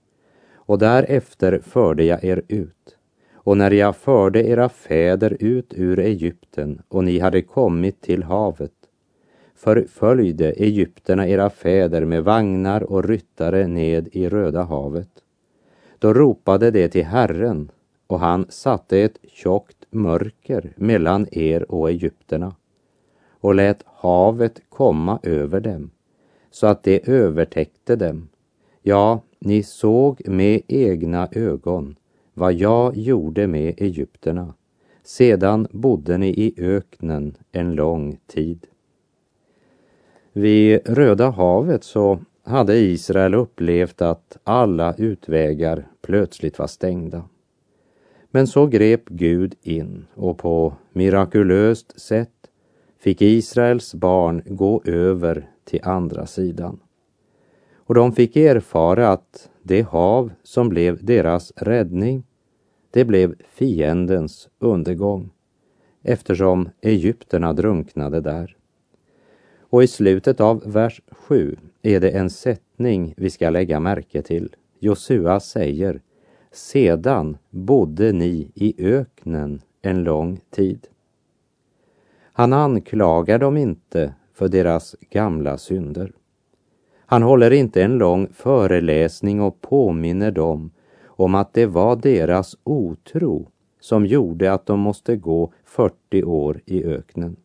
Och 0.55 0.79
därefter 0.79 1.59
förde 1.63 2.03
jag 2.03 2.23
er 2.23 2.41
ut. 2.47 2.97
Och 3.33 3.57
när 3.57 3.71
jag 3.71 3.95
förde 3.95 4.47
era 4.47 4.69
fäder 4.69 5.37
ut 5.39 5.73
ur 5.75 5.99
Egypten 5.99 6.81
och 6.87 7.03
ni 7.03 7.19
hade 7.19 7.41
kommit 7.41 8.01
till 8.01 8.23
havet, 8.23 8.71
förföljde 9.55 10.51
egyptierna 10.51 11.27
era 11.27 11.49
fäder 11.49 12.05
med 12.05 12.23
vagnar 12.23 12.83
och 12.83 13.03
ryttare 13.03 13.67
ned 13.67 14.07
i 14.11 14.29
Röda 14.29 14.63
havet. 14.63 15.09
Då 15.99 16.13
ropade 16.13 16.71
de 16.71 16.87
till 16.89 17.05
Herren 17.05 17.71
och 18.07 18.19
han 18.19 18.45
satte 18.49 18.99
ett 18.99 19.17
tjockt 19.27 19.85
mörker 19.89 20.73
mellan 20.75 21.27
er 21.31 21.71
och 21.71 21.89
egyptierna 21.89 22.55
och 23.39 23.55
lät 23.55 23.83
havet 23.85 24.61
komma 24.69 25.19
över 25.23 25.59
dem 25.59 25.89
så 26.51 26.67
att 26.67 26.83
det 26.83 27.09
övertäckte 27.09 27.95
dem. 27.95 28.29
Ja, 28.81 29.21
ni 29.39 29.63
såg 29.63 30.27
med 30.27 30.61
egna 30.67 31.29
ögon 31.31 31.95
vad 32.33 32.53
jag 32.53 32.97
gjorde 32.97 33.47
med 33.47 33.73
egyptierna. 33.77 34.53
Sedan 35.03 35.67
bodde 35.71 36.17
ni 36.17 36.27
i 36.27 36.53
öknen 36.57 37.37
en 37.51 37.75
lång 37.75 38.17
tid. 38.27 38.67
Vid 40.33 40.79
Röda 40.85 41.29
havet 41.29 41.83
så 41.83 42.19
hade 42.43 42.77
Israel 42.77 43.33
upplevt 43.33 44.01
att 44.01 44.37
alla 44.43 44.95
utvägar 44.97 45.87
plötsligt 46.01 46.59
var 46.59 46.67
stängda. 46.67 47.23
Men 48.31 48.47
så 48.47 48.67
grep 48.67 49.05
Gud 49.05 49.55
in 49.61 50.05
och 50.15 50.37
på 50.37 50.73
mirakulöst 50.93 52.01
sätt 52.01 52.36
fick 52.99 53.21
Israels 53.21 53.93
barn 53.93 54.41
gå 54.45 54.81
över 54.85 55.49
till 55.63 55.79
andra 55.83 56.25
sidan. 56.25 56.79
Och 57.75 57.95
de 57.95 58.11
fick 58.11 58.35
erfara 58.35 59.09
att 59.09 59.49
det 59.63 59.81
hav 59.81 60.31
som 60.43 60.69
blev 60.69 61.05
deras 61.05 61.53
räddning, 61.55 62.23
det 62.91 63.05
blev 63.05 63.35
fiendens 63.49 64.49
undergång 64.59 65.29
eftersom 66.03 66.69
egypterna 66.81 67.53
drunknade 67.53 68.21
där. 68.21 68.57
Och 69.59 69.83
i 69.83 69.87
slutet 69.87 70.39
av 70.39 70.63
vers 70.65 71.01
7 71.11 71.57
är 71.81 71.99
det 71.99 72.09
en 72.09 72.29
sättning 72.29 73.13
vi 73.17 73.29
ska 73.29 73.49
lägga 73.49 73.79
märke 73.79 74.21
till. 74.21 74.55
Josua 74.79 75.39
säger 75.39 76.01
Sedan 76.51 77.37
bodde 77.49 78.11
ni 78.11 78.51
i 78.55 78.73
öknen 78.77 79.61
en 79.81 80.03
lång 80.03 80.39
tid. 80.49 80.87
Han 82.37 82.53
anklagar 82.53 83.39
dem 83.39 83.57
inte 83.57 84.13
för 84.33 84.47
deras 84.47 84.95
gamla 85.09 85.57
synder. 85.57 86.11
Han 87.05 87.23
håller 87.23 87.51
inte 87.51 87.83
en 87.83 87.97
lång 87.97 88.27
föreläsning 88.33 89.41
och 89.41 89.61
påminner 89.61 90.31
dem 90.31 90.71
om 91.05 91.35
att 91.35 91.53
det 91.53 91.65
var 91.65 91.95
deras 91.95 92.55
otro 92.63 93.47
som 93.79 94.05
gjorde 94.05 94.53
att 94.53 94.65
de 94.65 94.79
måste 94.79 95.15
gå 95.15 95.53
40 95.65 96.23
år 96.23 96.61
i 96.65 96.83
öknen. 96.83 97.35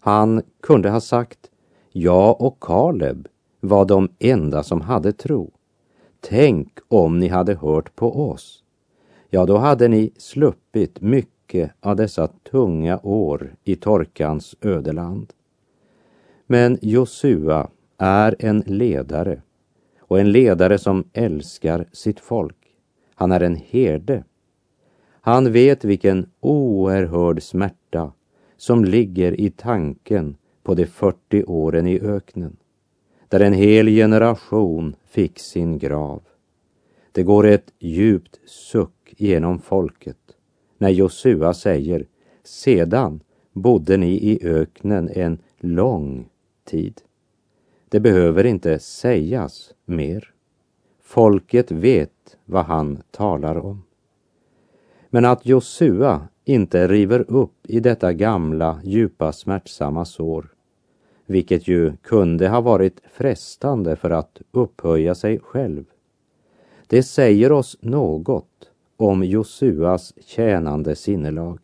Han 0.00 0.42
kunde 0.62 0.90
ha 0.90 1.00
sagt, 1.00 1.50
jag 1.92 2.40
och 2.40 2.60
Kaleb 2.60 3.28
var 3.60 3.84
de 3.84 4.08
enda 4.18 4.62
som 4.62 4.80
hade 4.80 5.12
tro. 5.12 5.52
Tänk 6.20 6.78
om 6.88 7.18
ni 7.18 7.28
hade 7.28 7.54
hört 7.54 7.96
på 7.96 8.30
oss. 8.30 8.64
Ja, 9.30 9.46
då 9.46 9.56
hade 9.56 9.88
ni 9.88 10.12
sluppit 10.16 11.00
mycket 11.00 11.31
av 11.80 11.96
dessa 11.96 12.26
tunga 12.26 13.00
år 13.02 13.54
i 13.64 13.76
torkans 13.76 14.54
ödeland. 14.60 15.32
Men 16.46 16.78
Josua 16.82 17.68
är 17.98 18.36
en 18.38 18.62
ledare 18.66 19.42
och 19.98 20.20
en 20.20 20.32
ledare 20.32 20.78
som 20.78 21.04
älskar 21.12 21.86
sitt 21.92 22.20
folk. 22.20 22.56
Han 23.14 23.32
är 23.32 23.40
en 23.40 23.56
herde. 23.56 24.24
Han 25.20 25.52
vet 25.52 25.84
vilken 25.84 26.26
oerhörd 26.40 27.42
smärta 27.42 28.12
som 28.56 28.84
ligger 28.84 29.40
i 29.40 29.50
tanken 29.50 30.36
på 30.62 30.74
de 30.74 30.86
40 30.86 31.44
åren 31.44 31.86
i 31.86 32.00
öknen, 32.00 32.56
där 33.28 33.40
en 33.40 33.52
hel 33.52 33.86
generation 33.86 34.96
fick 35.04 35.38
sin 35.38 35.78
grav. 35.78 36.22
Det 37.12 37.22
går 37.22 37.46
ett 37.46 37.72
djupt 37.78 38.40
suck 38.44 39.14
genom 39.16 39.58
folket 39.58 40.21
när 40.82 40.90
Josua 40.90 41.54
säger 41.54 42.06
sedan 42.44 43.20
bodde 43.52 43.96
ni 43.96 44.12
i 44.12 44.38
öknen 44.42 45.10
en 45.14 45.38
lång 45.58 46.28
tid. 46.64 47.00
Det 47.88 48.00
behöver 48.00 48.46
inte 48.46 48.78
sägas 48.78 49.74
mer. 49.84 50.30
Folket 51.02 51.70
vet 51.70 52.36
vad 52.44 52.64
han 52.64 53.02
talar 53.10 53.56
om. 53.56 53.82
Men 55.10 55.24
att 55.24 55.46
Josua 55.46 56.28
inte 56.44 56.88
river 56.88 57.24
upp 57.28 57.66
i 57.68 57.80
detta 57.80 58.12
gamla, 58.12 58.80
djupa, 58.84 59.32
smärtsamma 59.32 60.04
sår, 60.04 60.46
vilket 61.26 61.68
ju 61.68 61.92
kunde 61.96 62.48
ha 62.48 62.60
varit 62.60 63.00
frestande 63.12 63.96
för 63.96 64.10
att 64.10 64.40
upphöja 64.50 65.14
sig 65.14 65.38
själv. 65.38 65.84
Det 66.86 67.02
säger 67.02 67.52
oss 67.52 67.78
något 67.80 68.51
om 68.96 69.24
Josuas 69.24 70.14
tjänande 70.26 70.96
sinnelag. 70.96 71.58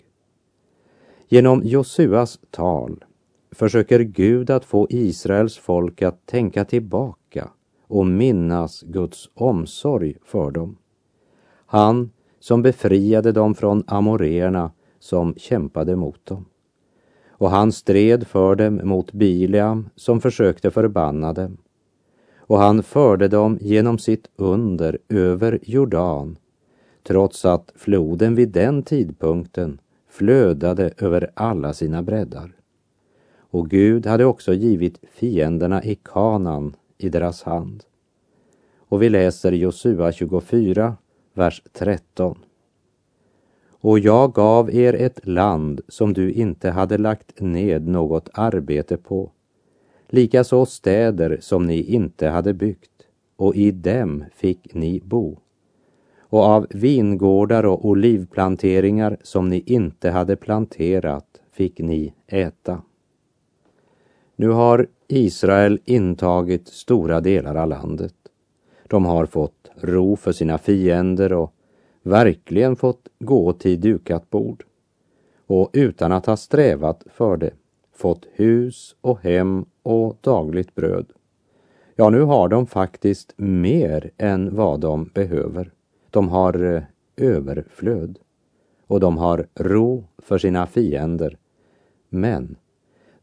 Genom 1.28 1.62
Josuas 1.64 2.40
tal 2.50 3.04
försöker 3.50 4.00
Gud 4.00 4.50
att 4.50 4.64
få 4.64 4.86
Israels 4.90 5.56
folk 5.58 6.02
att 6.02 6.26
tänka 6.26 6.64
tillbaka 6.64 7.50
och 7.86 8.06
minnas 8.06 8.82
Guds 8.82 9.30
omsorg 9.34 10.16
för 10.24 10.50
dem. 10.50 10.76
Han 11.66 12.10
som 12.40 12.62
befriade 12.62 13.32
dem 13.32 13.54
från 13.54 13.84
amoreerna 13.86 14.72
som 14.98 15.34
kämpade 15.34 15.96
mot 15.96 16.26
dem. 16.26 16.44
Och 17.28 17.50
han 17.50 17.72
stred 17.72 18.26
för 18.26 18.54
dem 18.54 18.80
mot 18.84 19.12
Bileam 19.12 19.88
som 19.96 20.20
försökte 20.20 20.70
förbanna 20.70 21.32
dem. 21.32 21.56
Och 22.36 22.58
han 22.58 22.82
förde 22.82 23.28
dem 23.28 23.58
genom 23.60 23.98
sitt 23.98 24.28
under 24.36 24.98
över 25.08 25.58
Jordan, 25.62 26.38
trots 27.02 27.44
att 27.44 27.72
floden 27.76 28.34
vid 28.34 28.48
den 28.48 28.82
tidpunkten 28.82 29.80
flödade 30.08 30.90
över 30.98 31.30
alla 31.34 31.72
sina 31.72 32.02
breddar. 32.02 32.52
Och 33.50 33.70
Gud 33.70 34.06
hade 34.06 34.24
också 34.24 34.54
givit 34.54 35.00
fienderna 35.12 35.84
i 35.84 35.94
Kanan 35.94 36.76
i 36.98 37.08
deras 37.08 37.42
hand. 37.42 37.84
Och 38.78 39.02
vi 39.02 39.08
läser 39.08 39.52
Josua 39.52 40.12
24, 40.12 40.96
vers 41.34 41.62
13. 41.72 42.38
Och 43.80 43.98
jag 43.98 44.32
gav 44.32 44.74
er 44.74 44.94
ett 44.94 45.26
land 45.26 45.80
som 45.88 46.12
du 46.12 46.32
inte 46.32 46.70
hade 46.70 46.98
lagt 46.98 47.40
ned 47.40 47.88
något 47.88 48.28
arbete 48.32 48.96
på, 48.96 49.30
likaså 50.08 50.66
städer 50.66 51.38
som 51.40 51.66
ni 51.66 51.82
inte 51.82 52.28
hade 52.28 52.54
byggt, 52.54 52.90
och 53.36 53.56
i 53.56 53.70
dem 53.70 54.24
fick 54.34 54.74
ni 54.74 55.00
bo. 55.04 55.38
Och 56.28 56.42
av 56.42 56.66
vingårdar 56.70 57.64
och 57.66 57.84
olivplanteringar 57.84 59.16
som 59.22 59.48
ni 59.48 59.62
inte 59.66 60.10
hade 60.10 60.36
planterat 60.36 61.40
fick 61.52 61.78
ni 61.78 62.14
äta. 62.26 62.82
Nu 64.36 64.48
har 64.48 64.86
Israel 65.08 65.80
intagit 65.84 66.68
stora 66.68 67.20
delar 67.20 67.54
av 67.54 67.68
landet. 67.68 68.14
De 68.88 69.04
har 69.04 69.26
fått 69.26 69.70
ro 69.80 70.16
för 70.16 70.32
sina 70.32 70.58
fiender 70.58 71.32
och 71.32 71.52
verkligen 72.02 72.76
fått 72.76 73.08
gå 73.18 73.52
till 73.52 73.80
dukat 73.80 74.30
bord 74.30 74.64
och 75.46 75.70
utan 75.72 76.12
att 76.12 76.26
ha 76.26 76.36
strävat 76.36 77.04
för 77.12 77.36
det 77.36 77.50
fått 77.94 78.26
hus 78.32 78.96
och 79.00 79.20
hem 79.22 79.64
och 79.82 80.16
dagligt 80.20 80.74
bröd. 80.74 81.06
Ja, 81.96 82.10
nu 82.10 82.20
har 82.20 82.48
de 82.48 82.66
faktiskt 82.66 83.32
mer 83.36 84.10
än 84.16 84.56
vad 84.56 84.80
de 84.80 85.10
behöver. 85.14 85.72
De 86.10 86.28
har 86.28 86.74
eh, 86.74 86.82
överflöd 87.16 88.18
och 88.86 89.00
de 89.00 89.18
har 89.18 89.46
ro 89.54 90.04
för 90.18 90.38
sina 90.38 90.66
fiender. 90.66 91.38
Men 92.08 92.56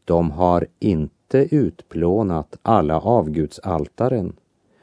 de 0.04 0.30
har 0.30 0.66
inte 0.78 1.54
utplånat 1.54 2.58
alla 2.62 3.00
avgudsaltaren 3.00 4.36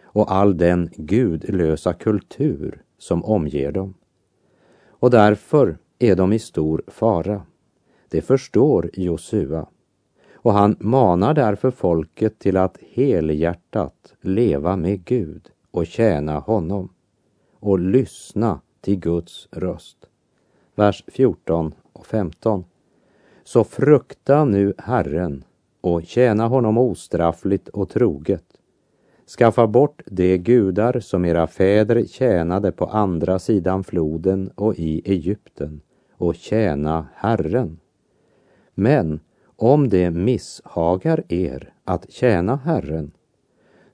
och 0.04 0.32
all 0.32 0.58
den 0.58 0.90
gudlösa 0.96 1.94
kultur 1.94 2.82
som 2.98 3.26
omger 3.26 3.72
dem. 3.72 3.94
Och 4.88 5.10
därför 5.10 5.78
är 6.00 6.16
de 6.16 6.34
i 6.34 6.40
stor 6.40 6.84
fara. 6.88 7.42
Det 8.10 8.22
förstår 8.22 8.90
Josua. 8.94 9.68
Och 10.34 10.54
han 10.54 10.76
manar 10.80 11.34
därför 11.34 11.72
folket 11.72 12.40
till 12.40 12.58
att 12.58 12.78
helhjärtat 12.92 14.14
leva 14.22 14.76
med 14.76 15.06
Gud 15.06 15.50
och 15.72 15.88
tjäna 15.88 16.40
honom 16.40 16.93
och 17.64 17.80
lyssna 17.80 18.62
till 18.82 19.00
Guds 19.00 19.48
röst. 19.52 19.98
Vers 20.76 21.04
14 21.08 21.74
och 21.94 22.06
15. 22.06 22.66
Så 23.44 23.64
frukta 23.64 24.46
nu 24.46 24.74
Herren 24.78 25.44
och 25.82 26.04
tjäna 26.04 26.48
honom 26.48 26.78
ostraffligt 26.78 27.68
och 27.68 27.90
troget 27.90 28.46
Skaffa 29.28 29.68
bort 29.68 30.02
de 30.06 30.38
gudar 30.38 31.00
som 31.00 31.26
era 31.26 31.48
fäder 31.48 32.06
tjänade 32.06 32.72
på 32.72 32.86
andra 32.86 33.40
sidan 33.40 33.84
floden 33.84 34.52
och 34.56 34.76
i 34.80 35.02
Egypten 35.06 35.82
och 36.18 36.36
tjäna 36.36 37.08
Herren. 37.16 37.80
Men 38.74 39.20
om 39.56 39.90
det 39.90 40.12
misshagar 40.12 41.24
er 41.30 41.74
att 41.84 42.12
tjäna 42.12 42.56
Herren, 42.56 43.12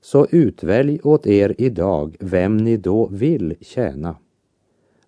så 0.00 0.26
utvälj 0.30 1.00
åt 1.02 1.26
er 1.26 1.54
idag 1.58 2.16
vem 2.20 2.56
ni 2.56 2.76
då 2.76 3.06
vill 3.06 3.54
tjäna. 3.60 4.16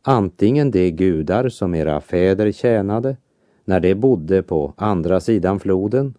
Antingen 0.02 0.70
de 0.70 0.90
gudar 0.90 1.48
som 1.48 1.74
era 1.74 2.00
fäder 2.00 2.52
tjänade 2.52 3.16
när 3.64 3.80
de 3.80 3.94
bodde 3.94 4.42
på 4.42 4.74
andra 4.76 5.20
sidan 5.20 5.60
floden 5.60 6.14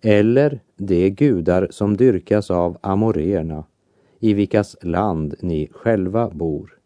eller 0.00 0.60
de 0.76 1.10
gudar 1.10 1.68
som 1.70 1.96
dyrkas 1.96 2.50
av 2.50 2.78
amoréerna, 2.80 3.64
i 4.20 4.34
vilkas 4.34 4.76
land 4.82 5.34
ni 5.40 5.68
själva 5.72 6.30
bor. 6.30 6.78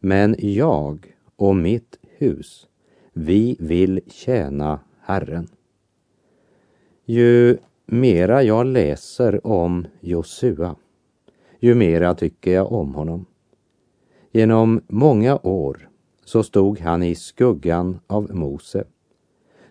Men 0.00 0.36
jag 0.38 1.14
och 1.36 1.56
mitt 1.56 1.98
hus, 2.18 2.66
vi 3.12 3.56
vill 3.60 4.00
tjäna 4.06 4.80
Herren. 5.00 5.48
Ju 7.04 7.58
mera 7.92 8.42
jag 8.42 8.66
läser 8.66 9.46
om 9.46 9.86
Josua 10.00 10.76
ju 11.60 11.74
mera 11.74 12.14
tycker 12.14 12.52
jag 12.52 12.72
om 12.72 12.94
honom. 12.94 13.26
Genom 14.30 14.82
många 14.88 15.38
år 15.42 15.88
så 16.24 16.42
stod 16.42 16.80
han 16.80 17.02
i 17.02 17.14
skuggan 17.14 18.00
av 18.06 18.34
Mose. 18.34 18.84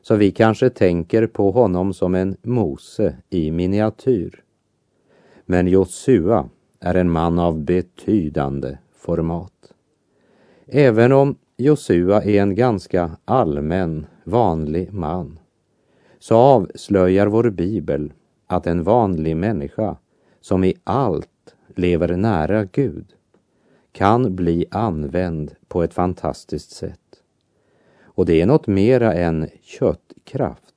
Så 0.01 0.15
vi 0.15 0.31
kanske 0.31 0.69
tänker 0.69 1.27
på 1.27 1.51
honom 1.51 1.93
som 1.93 2.15
en 2.15 2.38
Mose 2.41 3.17
i 3.29 3.51
miniatyr. 3.51 4.43
Men 5.45 5.67
Josua 5.67 6.49
är 6.79 6.95
en 6.95 7.12
man 7.12 7.39
av 7.39 7.63
betydande 7.63 8.77
format. 8.95 9.73
Även 10.67 11.12
om 11.12 11.36
Josua 11.57 12.23
är 12.23 12.41
en 12.41 12.55
ganska 12.55 13.12
allmän, 13.25 14.05
vanlig 14.23 14.93
man 14.93 15.39
så 16.21 16.36
avslöjar 16.36 17.27
vår 17.27 17.49
bibel 17.49 18.13
att 18.47 18.67
en 18.67 18.84
vanlig 18.84 19.38
människa 19.38 19.97
som 20.41 20.63
i 20.63 20.73
allt 20.84 21.55
lever 21.75 22.15
nära 22.15 22.65
Gud 22.65 23.05
kan 23.91 24.36
bli 24.36 24.65
använd 24.71 25.55
på 25.67 25.84
ett 25.84 25.93
fantastiskt 25.93 26.71
sätt. 26.71 26.99
Och 28.01 28.25
det 28.25 28.41
är 28.41 28.45
något 28.45 28.67
mera 28.67 29.13
än 29.13 29.47
köttkraft 29.62 30.75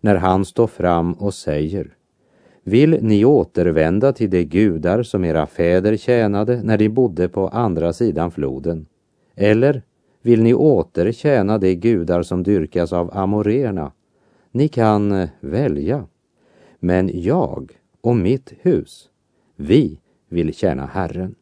när 0.00 0.14
han 0.14 0.44
står 0.44 0.66
fram 0.66 1.12
och 1.12 1.34
säger 1.34 1.94
Vill 2.62 2.98
ni 3.02 3.24
återvända 3.24 4.12
till 4.12 4.30
de 4.30 4.44
gudar 4.44 5.02
som 5.02 5.24
era 5.24 5.46
fäder 5.46 5.96
tjänade 5.96 6.62
när 6.62 6.78
de 6.78 6.88
bodde 6.88 7.28
på 7.28 7.48
andra 7.48 7.92
sidan 7.92 8.30
floden? 8.30 8.86
Eller 9.34 9.82
vill 10.22 10.42
ni 10.42 10.54
återtjäna 10.54 11.58
de 11.58 11.74
gudar 11.74 12.22
som 12.22 12.42
dyrkas 12.42 12.92
av 12.92 13.10
amorerna? 13.12 13.92
Ni 14.50 14.68
kan 14.68 15.12
eh, 15.12 15.28
välja. 15.40 16.06
Men 16.78 17.10
jag 17.22 17.80
och 18.00 18.16
mitt 18.16 18.52
hus, 18.60 19.10
vi 19.56 20.00
vill 20.28 20.54
tjäna 20.54 20.86
Herren. 20.86 21.34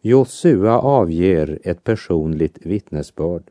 Josua 0.00 0.78
avger 0.78 1.58
ett 1.64 1.84
personligt 1.84 2.66
vittnesbörd 2.66 3.50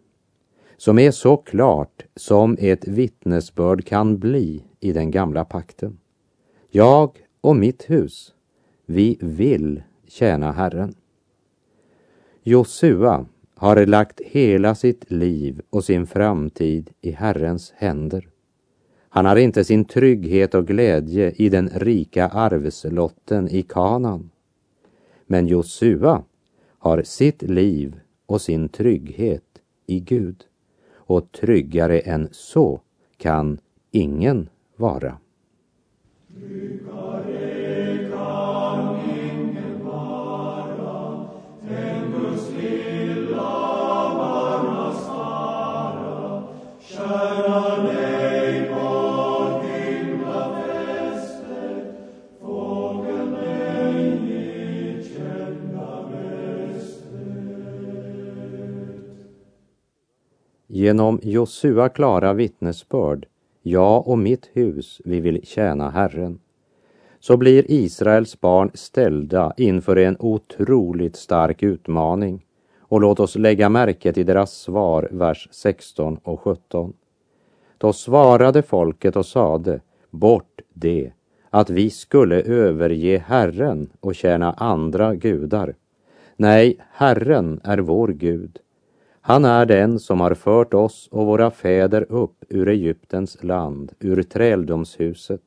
som 0.78 1.00
är 1.00 1.12
så 1.12 1.38
klart 1.38 2.06
som 2.16 2.58
ett 2.60 2.88
vittnesbörd 2.88 3.86
kan 3.86 4.20
bli 4.20 4.64
i 4.80 4.94
den 4.94 5.12
gamla 5.12 5.46
pakten. 5.46 6.00
Jag 6.70 7.28
och 7.42 7.56
mitt 7.56 7.90
hus, 7.90 8.34
vi 8.86 9.18
vill 9.22 9.84
tjäna 10.08 10.52
Herren. 10.52 10.96
Josua 12.44 13.26
har 13.56 13.86
lagt 13.86 14.22
hela 14.22 14.76
sitt 14.76 15.12
liv 15.12 15.62
och 15.70 15.84
sin 15.84 16.08
framtid 16.08 16.90
i 17.02 17.12
Herrens 17.12 17.74
händer. 17.76 18.30
Han 19.10 19.26
har 19.26 19.36
inte 19.36 19.64
sin 19.64 19.86
trygghet 19.86 20.56
och 20.56 20.68
glädje 20.68 21.32
i 21.32 21.50
den 21.50 21.70
rika 21.70 22.28
arvslotten 22.28 23.50
i 23.50 23.62
Kanan. 23.62 24.30
Men 25.26 25.48
Josua 25.48 26.24
har 26.80 27.04
sitt 27.04 27.42
liv 27.42 28.00
och 28.26 28.42
sin 28.42 28.70
trygghet 28.70 29.62
i 29.88 30.00
Gud. 30.00 30.44
Och 30.94 31.32
tryggare 31.32 32.00
än 32.00 32.28
så 32.32 32.82
kan 33.18 33.60
ingen 33.92 34.50
vara. 34.76 35.18
Genom 60.86 61.20
Josua 61.24 61.90
klara 61.90 62.34
vittnesbörd, 62.34 63.26
jag 63.62 64.08
och 64.08 64.18
mitt 64.18 64.50
hus, 64.54 65.02
vi 65.06 65.20
vill 65.20 65.46
tjäna 65.46 65.90
Herren, 65.90 66.40
så 67.20 67.38
blir 67.38 67.72
Israels 67.72 68.42
barn 68.42 68.72
ställda 68.74 69.54
inför 69.58 69.96
en 69.96 70.18
otroligt 70.20 71.16
stark 71.16 71.64
utmaning. 71.64 72.46
Och 72.80 73.02
låt 73.02 73.20
oss 73.20 73.36
lägga 73.36 73.70
märke 73.70 74.14
till 74.14 74.26
deras 74.26 74.52
svar, 74.52 75.10
vers 75.12 75.48
16 75.52 76.20
och 76.24 76.42
17. 76.42 76.94
Då 77.78 77.94
svarade 77.94 78.62
folket 78.62 79.16
och 79.16 79.26
sade, 79.26 79.82
bort 80.10 80.62
det, 80.74 81.12
att 81.50 81.70
vi 81.70 81.90
skulle 81.90 82.42
överge 82.42 83.24
Herren 83.28 83.90
och 84.00 84.16
tjäna 84.16 84.54
andra 84.54 85.16
gudar. 85.16 85.76
Nej, 86.38 86.78
Herren 86.92 87.60
är 87.64 87.78
vår 87.78 88.08
Gud 88.08 88.60
han 89.28 89.46
är 89.46 89.66
den 89.66 90.00
som 90.00 90.22
har 90.22 90.34
fört 90.34 90.74
oss 90.74 91.08
och 91.12 91.26
våra 91.26 91.52
fäder 91.52 92.06
upp 92.10 92.44
ur 92.50 92.70
Egyptens 92.70 93.44
land, 93.44 93.92
ur 94.00 94.24
träldomshuset 94.24 95.42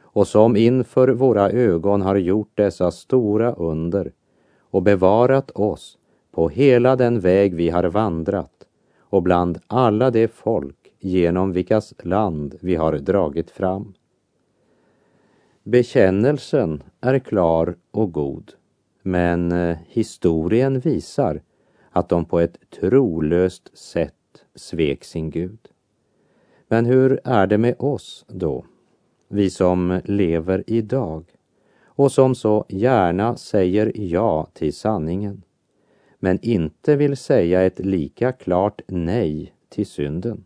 och 0.00 0.26
som 0.26 0.56
inför 0.56 1.08
våra 1.08 1.50
ögon 1.50 2.02
har 2.02 2.16
gjort 2.16 2.50
dessa 2.54 2.90
stora 2.90 3.52
under 3.52 4.12
och 4.60 4.82
bevarat 4.82 5.50
oss 5.50 5.98
på 6.30 6.48
hela 6.48 6.96
den 6.96 7.20
väg 7.20 7.54
vi 7.54 7.70
har 7.70 7.84
vandrat 7.84 8.66
och 8.98 9.22
bland 9.22 9.58
alla 9.66 10.10
de 10.10 10.28
folk 10.28 10.92
genom 10.98 11.52
vilkas 11.52 11.94
land 12.02 12.54
vi 12.60 12.74
har 12.74 12.92
dragit 12.92 13.50
fram. 13.50 13.94
Bekännelsen 15.62 16.82
är 17.00 17.18
klar 17.18 17.74
och 17.90 18.12
god, 18.12 18.52
men 19.02 19.52
eh, 19.52 19.76
historien 19.86 20.80
visar 20.80 21.40
att 21.92 22.08
de 22.08 22.24
på 22.24 22.40
ett 22.40 22.70
trolöst 22.70 23.78
sätt 23.78 24.44
svek 24.54 25.04
sin 25.04 25.30
Gud. 25.30 25.68
Men 26.68 26.86
hur 26.86 27.20
är 27.24 27.46
det 27.46 27.58
med 27.58 27.74
oss 27.78 28.24
då? 28.28 28.64
Vi 29.28 29.50
som 29.50 30.00
lever 30.04 30.64
idag 30.66 31.24
och 31.84 32.12
som 32.12 32.34
så 32.34 32.66
gärna 32.68 33.36
säger 33.36 33.92
ja 33.94 34.46
till 34.54 34.72
sanningen 34.72 35.42
men 36.24 36.38
inte 36.42 36.96
vill 36.96 37.16
säga 37.16 37.62
ett 37.62 37.78
lika 37.78 38.32
klart 38.32 38.80
nej 38.86 39.54
till 39.68 39.86
synden. 39.86 40.44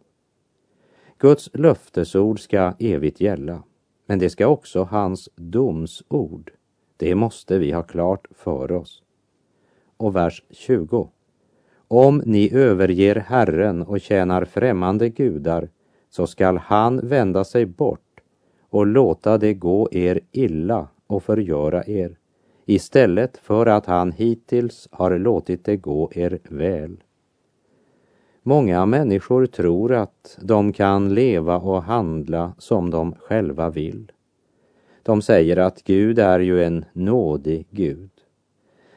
Guds 1.18 1.50
löftesord 1.52 2.40
ska 2.40 2.74
evigt 2.78 3.20
gälla, 3.20 3.62
men 4.06 4.18
det 4.18 4.30
ska 4.30 4.46
också 4.46 4.82
hans 4.82 5.28
domsord. 5.34 6.50
Det 6.96 7.14
måste 7.14 7.58
vi 7.58 7.72
ha 7.72 7.82
klart 7.82 8.26
för 8.30 8.72
oss. 8.72 9.02
Och 9.96 10.16
vers 10.16 10.42
20. 10.50 11.10
Om 11.88 12.22
ni 12.26 12.54
överger 12.54 13.14
Herren 13.14 13.82
och 13.82 14.00
tjänar 14.00 14.44
främmande 14.44 15.08
gudar, 15.08 15.68
så 16.10 16.26
skall 16.26 16.56
han 16.56 17.08
vända 17.08 17.44
sig 17.44 17.66
bort 17.66 18.20
och 18.70 18.86
låta 18.86 19.38
det 19.38 19.54
gå 19.54 19.88
er 19.92 20.20
illa 20.32 20.88
och 21.06 21.22
förgöra 21.22 21.84
er, 21.86 22.18
istället 22.64 23.36
för 23.36 23.66
att 23.66 23.86
han 23.86 24.12
hittills 24.12 24.88
har 24.90 25.18
låtit 25.18 25.64
det 25.64 25.76
gå 25.76 26.10
er 26.14 26.38
väl. 26.48 26.96
Många 28.42 28.86
människor 28.86 29.46
tror 29.46 29.92
att 29.94 30.38
de 30.42 30.72
kan 30.72 31.14
leva 31.14 31.58
och 31.58 31.82
handla 31.82 32.52
som 32.58 32.90
de 32.90 33.14
själva 33.14 33.70
vill. 33.70 34.12
De 35.02 35.22
säger 35.22 35.56
att 35.56 35.82
Gud 35.82 36.18
är 36.18 36.40
ju 36.40 36.64
en 36.64 36.84
nådig 36.92 37.66
Gud. 37.70 38.10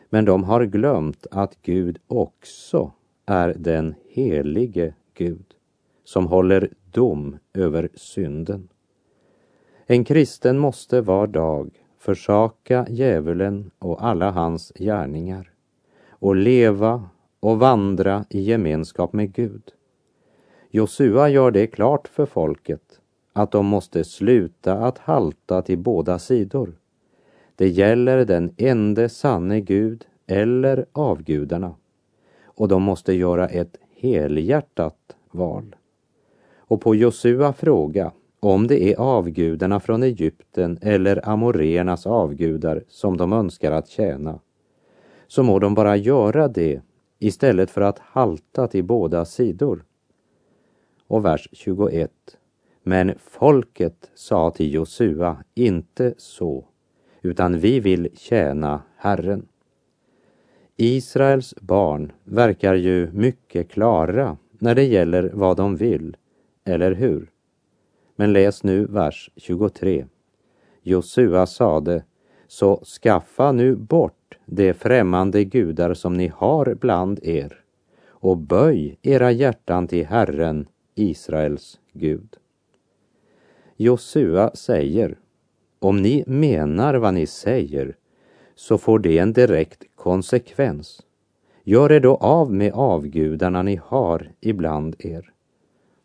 Men 0.09 0.25
de 0.25 0.43
har 0.43 0.65
glömt 0.65 1.27
att 1.31 1.57
Gud 1.61 1.99
också 2.07 2.91
är 3.25 3.53
den 3.57 3.95
helige 4.09 4.93
Gud 5.13 5.45
som 6.03 6.27
håller 6.27 6.69
dom 6.91 7.37
över 7.53 7.89
synden. 7.95 8.69
En 9.85 10.03
kristen 10.03 10.57
måste 10.59 11.01
var 11.01 11.27
dag 11.27 11.71
försaka 11.97 12.85
djävulen 12.89 13.71
och 13.79 14.05
alla 14.05 14.31
hans 14.31 14.71
gärningar 14.75 15.51
och 16.09 16.35
leva 16.35 17.09
och 17.39 17.59
vandra 17.59 18.25
i 18.29 18.41
gemenskap 18.41 19.13
med 19.13 19.33
Gud. 19.33 19.63
Josua 20.69 21.29
gör 21.29 21.51
det 21.51 21.67
klart 21.67 22.07
för 22.07 22.25
folket 22.25 22.99
att 23.33 23.51
de 23.51 23.65
måste 23.65 24.03
sluta 24.03 24.73
att 24.73 24.97
halta 24.97 25.61
till 25.61 25.77
båda 25.77 26.19
sidor 26.19 26.73
det 27.59 27.69
gäller 27.69 28.25
den 28.25 28.53
ende 28.57 29.09
sanne 29.09 29.61
Gud 29.61 30.05
eller 30.27 30.85
avgudarna 30.91 31.75
och 32.43 32.67
de 32.67 32.83
måste 32.83 33.13
göra 33.13 33.47
ett 33.47 33.77
helhjärtat 33.95 35.15
val. 35.31 35.75
Och 36.57 36.81
på 36.81 36.95
Josua 36.95 37.53
fråga 37.53 38.11
om 38.39 38.67
det 38.67 38.83
är 38.83 38.99
avgudarna 38.99 39.79
från 39.79 40.03
Egypten 40.03 40.79
eller 40.81 41.29
amoreernas 41.29 42.07
avgudar 42.07 42.83
som 42.87 43.17
de 43.17 43.33
önskar 43.33 43.71
att 43.71 43.87
tjäna, 43.87 44.39
så 45.27 45.43
må 45.43 45.59
de 45.59 45.73
bara 45.75 45.95
göra 45.95 46.47
det 46.47 46.81
istället 47.17 47.71
för 47.71 47.81
att 47.81 47.99
halta 47.99 48.67
till 48.67 48.83
båda 48.83 49.25
sidor. 49.25 49.83
Och 51.07 51.25
vers 51.25 51.49
21. 51.51 52.11
Men 52.83 53.13
folket 53.17 54.11
sa 54.15 54.51
till 54.51 54.73
Josua, 54.73 55.37
inte 55.55 56.13
så, 56.17 56.68
utan 57.21 57.59
vi 57.59 57.79
vill 57.79 58.09
tjäna 58.13 58.81
Herren. 58.95 59.47
Israels 60.75 61.55
barn 61.61 62.11
verkar 62.23 62.73
ju 62.73 63.11
mycket 63.11 63.71
klara 63.71 64.37
när 64.59 64.75
det 64.75 64.83
gäller 64.83 65.31
vad 65.33 65.57
de 65.57 65.75
vill, 65.75 66.17
eller 66.65 66.91
hur? 66.91 67.31
Men 68.15 68.33
läs 68.33 68.63
nu 68.63 68.85
vers 68.85 69.31
23. 69.35 70.05
Josua 70.81 71.45
sade, 71.45 72.03
så 72.47 72.83
skaffa 72.85 73.51
nu 73.51 73.75
bort 73.75 74.37
de 74.45 74.73
främmande 74.73 75.43
gudar 75.43 75.93
som 75.93 76.17
ni 76.17 76.27
har 76.27 76.75
bland 76.75 77.19
er 77.23 77.63
och 78.07 78.37
böj 78.37 78.97
era 79.01 79.31
hjärtan 79.31 79.87
till 79.87 80.05
Herren, 80.05 80.67
Israels 80.95 81.79
Gud. 81.93 82.37
Josua 83.75 84.51
säger, 84.53 85.17
om 85.79 86.01
ni 86.01 86.23
menar 86.27 86.93
vad 86.93 87.13
ni 87.13 87.27
säger 87.27 87.95
så 88.55 88.77
får 88.77 88.99
det 88.99 89.17
en 89.17 89.33
direkt 89.33 89.83
konsekvens. 89.95 91.01
Gör 91.63 91.91
er 91.91 91.99
då 91.99 92.15
av 92.15 92.53
med 92.53 92.73
avgudarna 92.73 93.61
ni 93.61 93.79
har 93.83 94.31
ibland 94.39 94.95
er. 94.99 95.31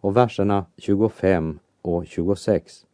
Och 0.00 0.16
verserna 0.16 0.66
25 0.76 1.58
och 1.82 2.06
26. 2.06 2.86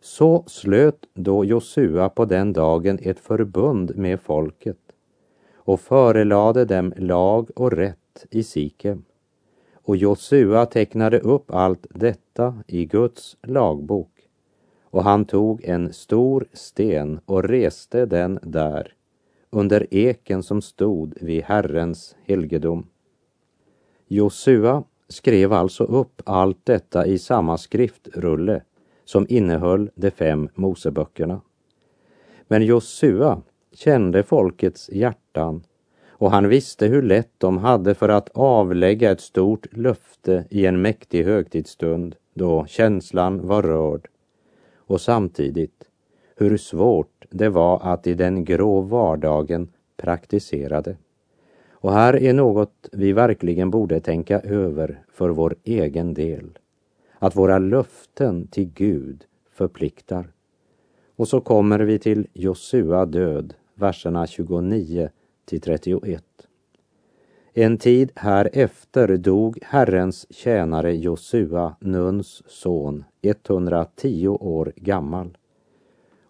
Så 0.00 0.44
slöt 0.46 1.06
då 1.14 1.44
Josua 1.44 2.08
på 2.08 2.24
den 2.24 2.52
dagen 2.52 2.98
ett 3.02 3.18
förbund 3.18 3.96
med 3.96 4.20
folket 4.20 4.78
och 5.54 5.80
förelade 5.80 6.64
dem 6.64 6.92
lag 6.96 7.50
och 7.56 7.72
rätt 7.72 8.26
i 8.30 8.42
Sikem. 8.42 9.04
Och 9.74 9.96
Josua 9.96 10.66
tecknade 10.66 11.20
upp 11.20 11.50
allt 11.50 11.86
detta 11.90 12.62
i 12.66 12.84
Guds 12.84 13.36
lagbok 13.42 14.13
och 14.94 15.04
han 15.04 15.24
tog 15.24 15.64
en 15.64 15.92
stor 15.92 16.46
sten 16.52 17.20
och 17.26 17.44
reste 17.44 18.06
den 18.06 18.38
där 18.42 18.92
under 19.50 19.86
eken 19.90 20.42
som 20.42 20.62
stod 20.62 21.14
vid 21.20 21.42
Herrens 21.42 22.16
helgedom. 22.26 22.86
Josua 24.06 24.84
skrev 25.08 25.52
alltså 25.52 25.84
upp 25.84 26.22
allt 26.24 26.58
detta 26.64 27.06
i 27.06 27.18
samma 27.18 27.58
skriftrulle 27.58 28.62
som 29.04 29.26
innehöll 29.28 29.90
de 29.94 30.10
fem 30.10 30.48
Moseböckerna. 30.54 31.40
Men 32.48 32.62
Josua 32.62 33.42
kände 33.72 34.22
folkets 34.22 34.90
hjärtan 34.92 35.62
och 36.08 36.30
han 36.30 36.48
visste 36.48 36.86
hur 36.86 37.02
lätt 37.02 37.32
de 37.38 37.58
hade 37.58 37.94
för 37.94 38.08
att 38.08 38.28
avlägga 38.34 39.10
ett 39.10 39.20
stort 39.20 39.76
löfte 39.76 40.44
i 40.50 40.66
en 40.66 40.82
mäktig 40.82 41.24
högtidsstund 41.24 42.16
då 42.34 42.66
känslan 42.66 43.46
var 43.46 43.62
rörd 43.62 44.08
och 44.94 45.00
samtidigt 45.00 45.84
hur 46.36 46.56
svårt 46.56 47.26
det 47.30 47.48
var 47.48 47.80
att 47.82 48.06
i 48.06 48.14
den 48.14 48.44
grå 48.44 48.80
vardagen 48.80 49.68
praktisera 49.96 50.80
det. 50.80 50.96
Och 51.70 51.92
här 51.92 52.22
är 52.22 52.32
något 52.32 52.88
vi 52.92 53.12
verkligen 53.12 53.70
borde 53.70 54.00
tänka 54.00 54.40
över 54.40 55.04
för 55.12 55.28
vår 55.28 55.54
egen 55.64 56.14
del. 56.14 56.58
Att 57.18 57.36
våra 57.36 57.58
löften 57.58 58.46
till 58.46 58.70
Gud 58.74 59.24
förpliktar. 59.50 60.32
Och 61.16 61.28
så 61.28 61.40
kommer 61.40 61.78
vi 61.78 61.98
till 61.98 62.26
Josua 62.32 63.06
död, 63.06 63.54
verserna 63.74 64.26
29 64.26 65.10
till 65.44 65.60
31. 65.60 66.24
En 67.56 67.78
tid 67.78 68.12
härefter 68.14 69.16
dog 69.16 69.58
Herrens 69.62 70.26
tjänare 70.30 70.96
Josua, 70.96 71.76
Nuns 71.80 72.42
son, 72.46 73.04
110 73.22 74.28
år 74.28 74.72
gammal. 74.76 75.38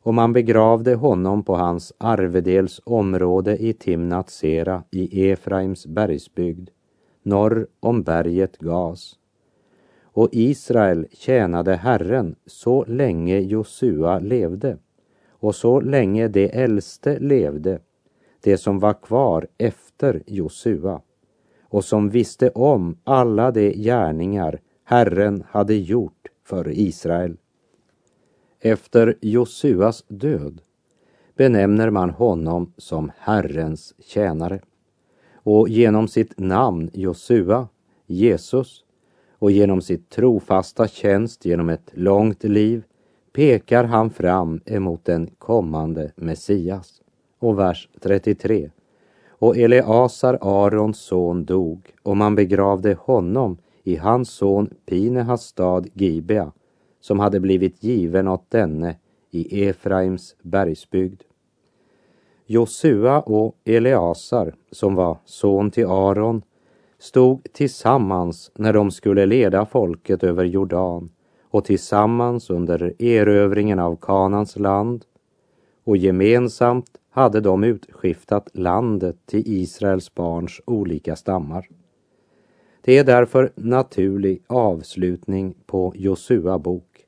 Och 0.02 0.14
man 0.14 0.32
begravde 0.32 0.94
honom 0.94 1.42
på 1.42 1.54
hans 1.54 1.92
arvedels 1.98 2.80
område 2.84 3.56
i 3.56 3.72
Timnat 3.72 4.30
Sera 4.30 4.82
i 4.90 5.30
Efraims 5.30 5.87
bergsbygd, 5.87 6.70
norr 7.22 7.66
om 7.80 8.02
berget 8.02 8.58
Gas. 8.58 9.18
Och 10.02 10.28
Israel 10.32 11.06
tjänade 11.12 11.74
Herren 11.74 12.37
så 12.46 12.84
länge 12.84 13.38
Josua 13.38 14.18
levde 14.18 14.78
och 15.30 15.54
så 15.54 15.80
länge 15.80 16.28
de 16.28 16.48
äldste 16.48 17.18
levde, 17.18 17.78
det 18.40 18.58
som 18.58 18.78
var 18.78 18.94
kvar 18.94 19.46
efter 19.58 20.22
Josua 20.26 21.00
och 21.74 21.84
som 21.84 22.10
visste 22.10 22.50
om 22.50 22.96
alla 23.04 23.50
de 23.50 23.72
gärningar 23.72 24.60
Herren 24.84 25.44
hade 25.50 25.74
gjort 25.74 26.28
för 26.44 26.68
Israel. 26.78 27.37
Efter 28.60 29.14
Josuas 29.20 30.04
död 30.08 30.60
benämner 31.37 31.90
man 31.90 32.10
honom 32.10 32.72
som 32.76 33.12
Herrens 33.18 33.94
tjänare. 33.98 34.60
Och 35.34 35.68
genom 35.68 36.08
sitt 36.08 36.38
namn 36.38 36.90
Josua, 36.92 37.68
Jesus, 38.06 38.84
och 39.38 39.50
genom 39.50 39.80
sitt 39.80 40.10
trofasta 40.10 40.88
tjänst 40.88 41.44
genom 41.44 41.68
ett 41.68 41.90
långt 41.92 42.44
liv 42.44 42.82
pekar 43.32 43.84
han 43.84 44.10
fram 44.10 44.60
emot 44.66 45.04
den 45.04 45.26
kommande 45.38 46.12
Messias. 46.16 47.02
Och 47.38 47.58
vers 47.58 47.88
33. 48.00 48.70
Och 49.38 49.57
Eleasar, 49.57 50.38
Arons 50.40 50.99
son, 50.99 51.44
dog 51.44 51.94
och 52.03 52.16
man 52.16 52.35
begravde 52.35 52.94
honom 53.01 53.57
i 53.83 53.97
hans 53.97 54.31
son 54.31 54.70
Pinehas 54.87 55.42
stad 55.42 55.88
Gibea, 55.94 56.53
som 57.01 57.20
hade 57.20 57.40
blivit 57.40 57.83
given 57.85 58.29
åt 58.29 58.51
denne 58.51 58.97
i 59.31 59.64
Efraims 59.64 60.37
bergsbygd. 60.42 61.23
Josua 62.47 63.20
och 63.20 63.57
Eleasar, 63.64 64.55
som 64.70 64.94
var 64.94 65.18
son 65.25 65.70
till 65.70 65.87
Aron, 65.87 66.42
stod 66.99 67.53
tillsammans 67.53 68.51
när 68.55 68.73
de 68.73 68.90
skulle 68.90 69.27
leda 69.27 69.66
folket 69.66 70.25
över 70.25 70.44
Jordan 70.44 71.11
och 71.51 71.64
tillsammans 71.64 72.51
under 72.51 73.03
erövringen 73.03 73.79
av 73.79 73.97
Kanans 74.01 74.57
land 74.57 75.05
och 75.85 75.97
gemensamt 75.97 76.90
hade 77.14 77.40
de 77.40 77.64
utskiftat 77.64 78.48
landet 78.53 79.16
till 79.27 79.42
Israels 79.46 80.14
barns 80.14 80.61
olika 80.64 81.16
stammar. 81.16 81.68
Det 82.81 82.98
är 82.98 83.05
därför 83.05 83.53
naturlig 83.55 84.42
avslutning 84.46 85.55
på 85.66 85.92
Josua 85.96 86.59
bok 86.59 87.07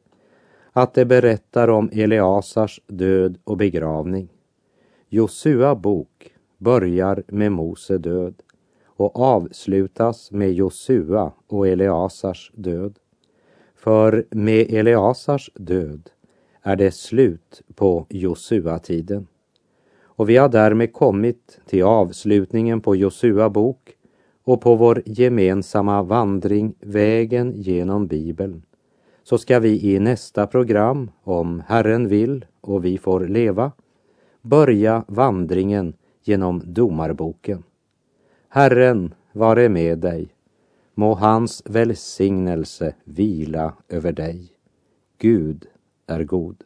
att 0.73 0.95
det 0.95 1.05
berättar 1.05 1.69
om 1.69 1.91
Eleasars 1.93 2.81
död 2.87 3.39
och 3.45 3.57
begravning. 3.57 4.29
Josua 5.09 5.75
bok 5.75 6.33
börjar 6.59 7.23
med 7.29 7.53
Mose 7.53 7.99
död 7.99 8.35
och 8.85 9.21
avslutas 9.21 10.33
med 10.33 10.53
Josua 10.53 11.33
och 11.47 11.69
Eleasars 11.69 12.53
död. 12.55 12.99
För 13.77 14.27
med 14.31 14.71
Eleasars 14.71 15.51
död 15.55 16.11
är 16.63 16.77
det 16.77 16.91
slut 16.91 17.63
på 17.75 18.07
Josua-tiden. 18.09 19.27
Och 20.17 20.29
vi 20.29 20.37
har 20.37 20.49
därmed 20.49 20.93
kommit 20.93 21.61
till 21.67 21.83
avslutningen 21.83 22.81
på 22.81 22.97
Josua 22.97 23.51
bok 23.51 23.97
och 24.45 24.61
på 24.61 24.75
vår 24.75 25.03
gemensamma 25.07 26.03
vandring 26.03 26.75
vägen 26.81 27.53
genom 27.57 28.07
Bibeln 28.07 28.63
så 29.29 29.39
ska 29.39 29.59
vi 29.59 29.95
i 29.95 29.99
nästa 29.99 30.47
program, 30.47 31.11
om 31.23 31.63
Herren 31.67 32.09
vill 32.09 32.45
och 32.61 32.85
vi 32.85 32.99
får 32.99 33.21
leva, 33.29 33.73
börja 34.43 35.05
vandringen 35.09 35.95
genom 36.23 36.63
Domarboken. 36.65 37.63
Herren 38.49 39.15
vare 39.33 39.69
med 39.69 39.99
dig. 39.99 40.29
Må 40.95 41.15
hans 41.15 41.63
välsignelse 41.65 42.95
vila 43.05 43.75
över 43.89 44.13
dig. 44.13 44.49
Gud 45.19 45.67
är 46.07 46.25
god. 46.25 46.65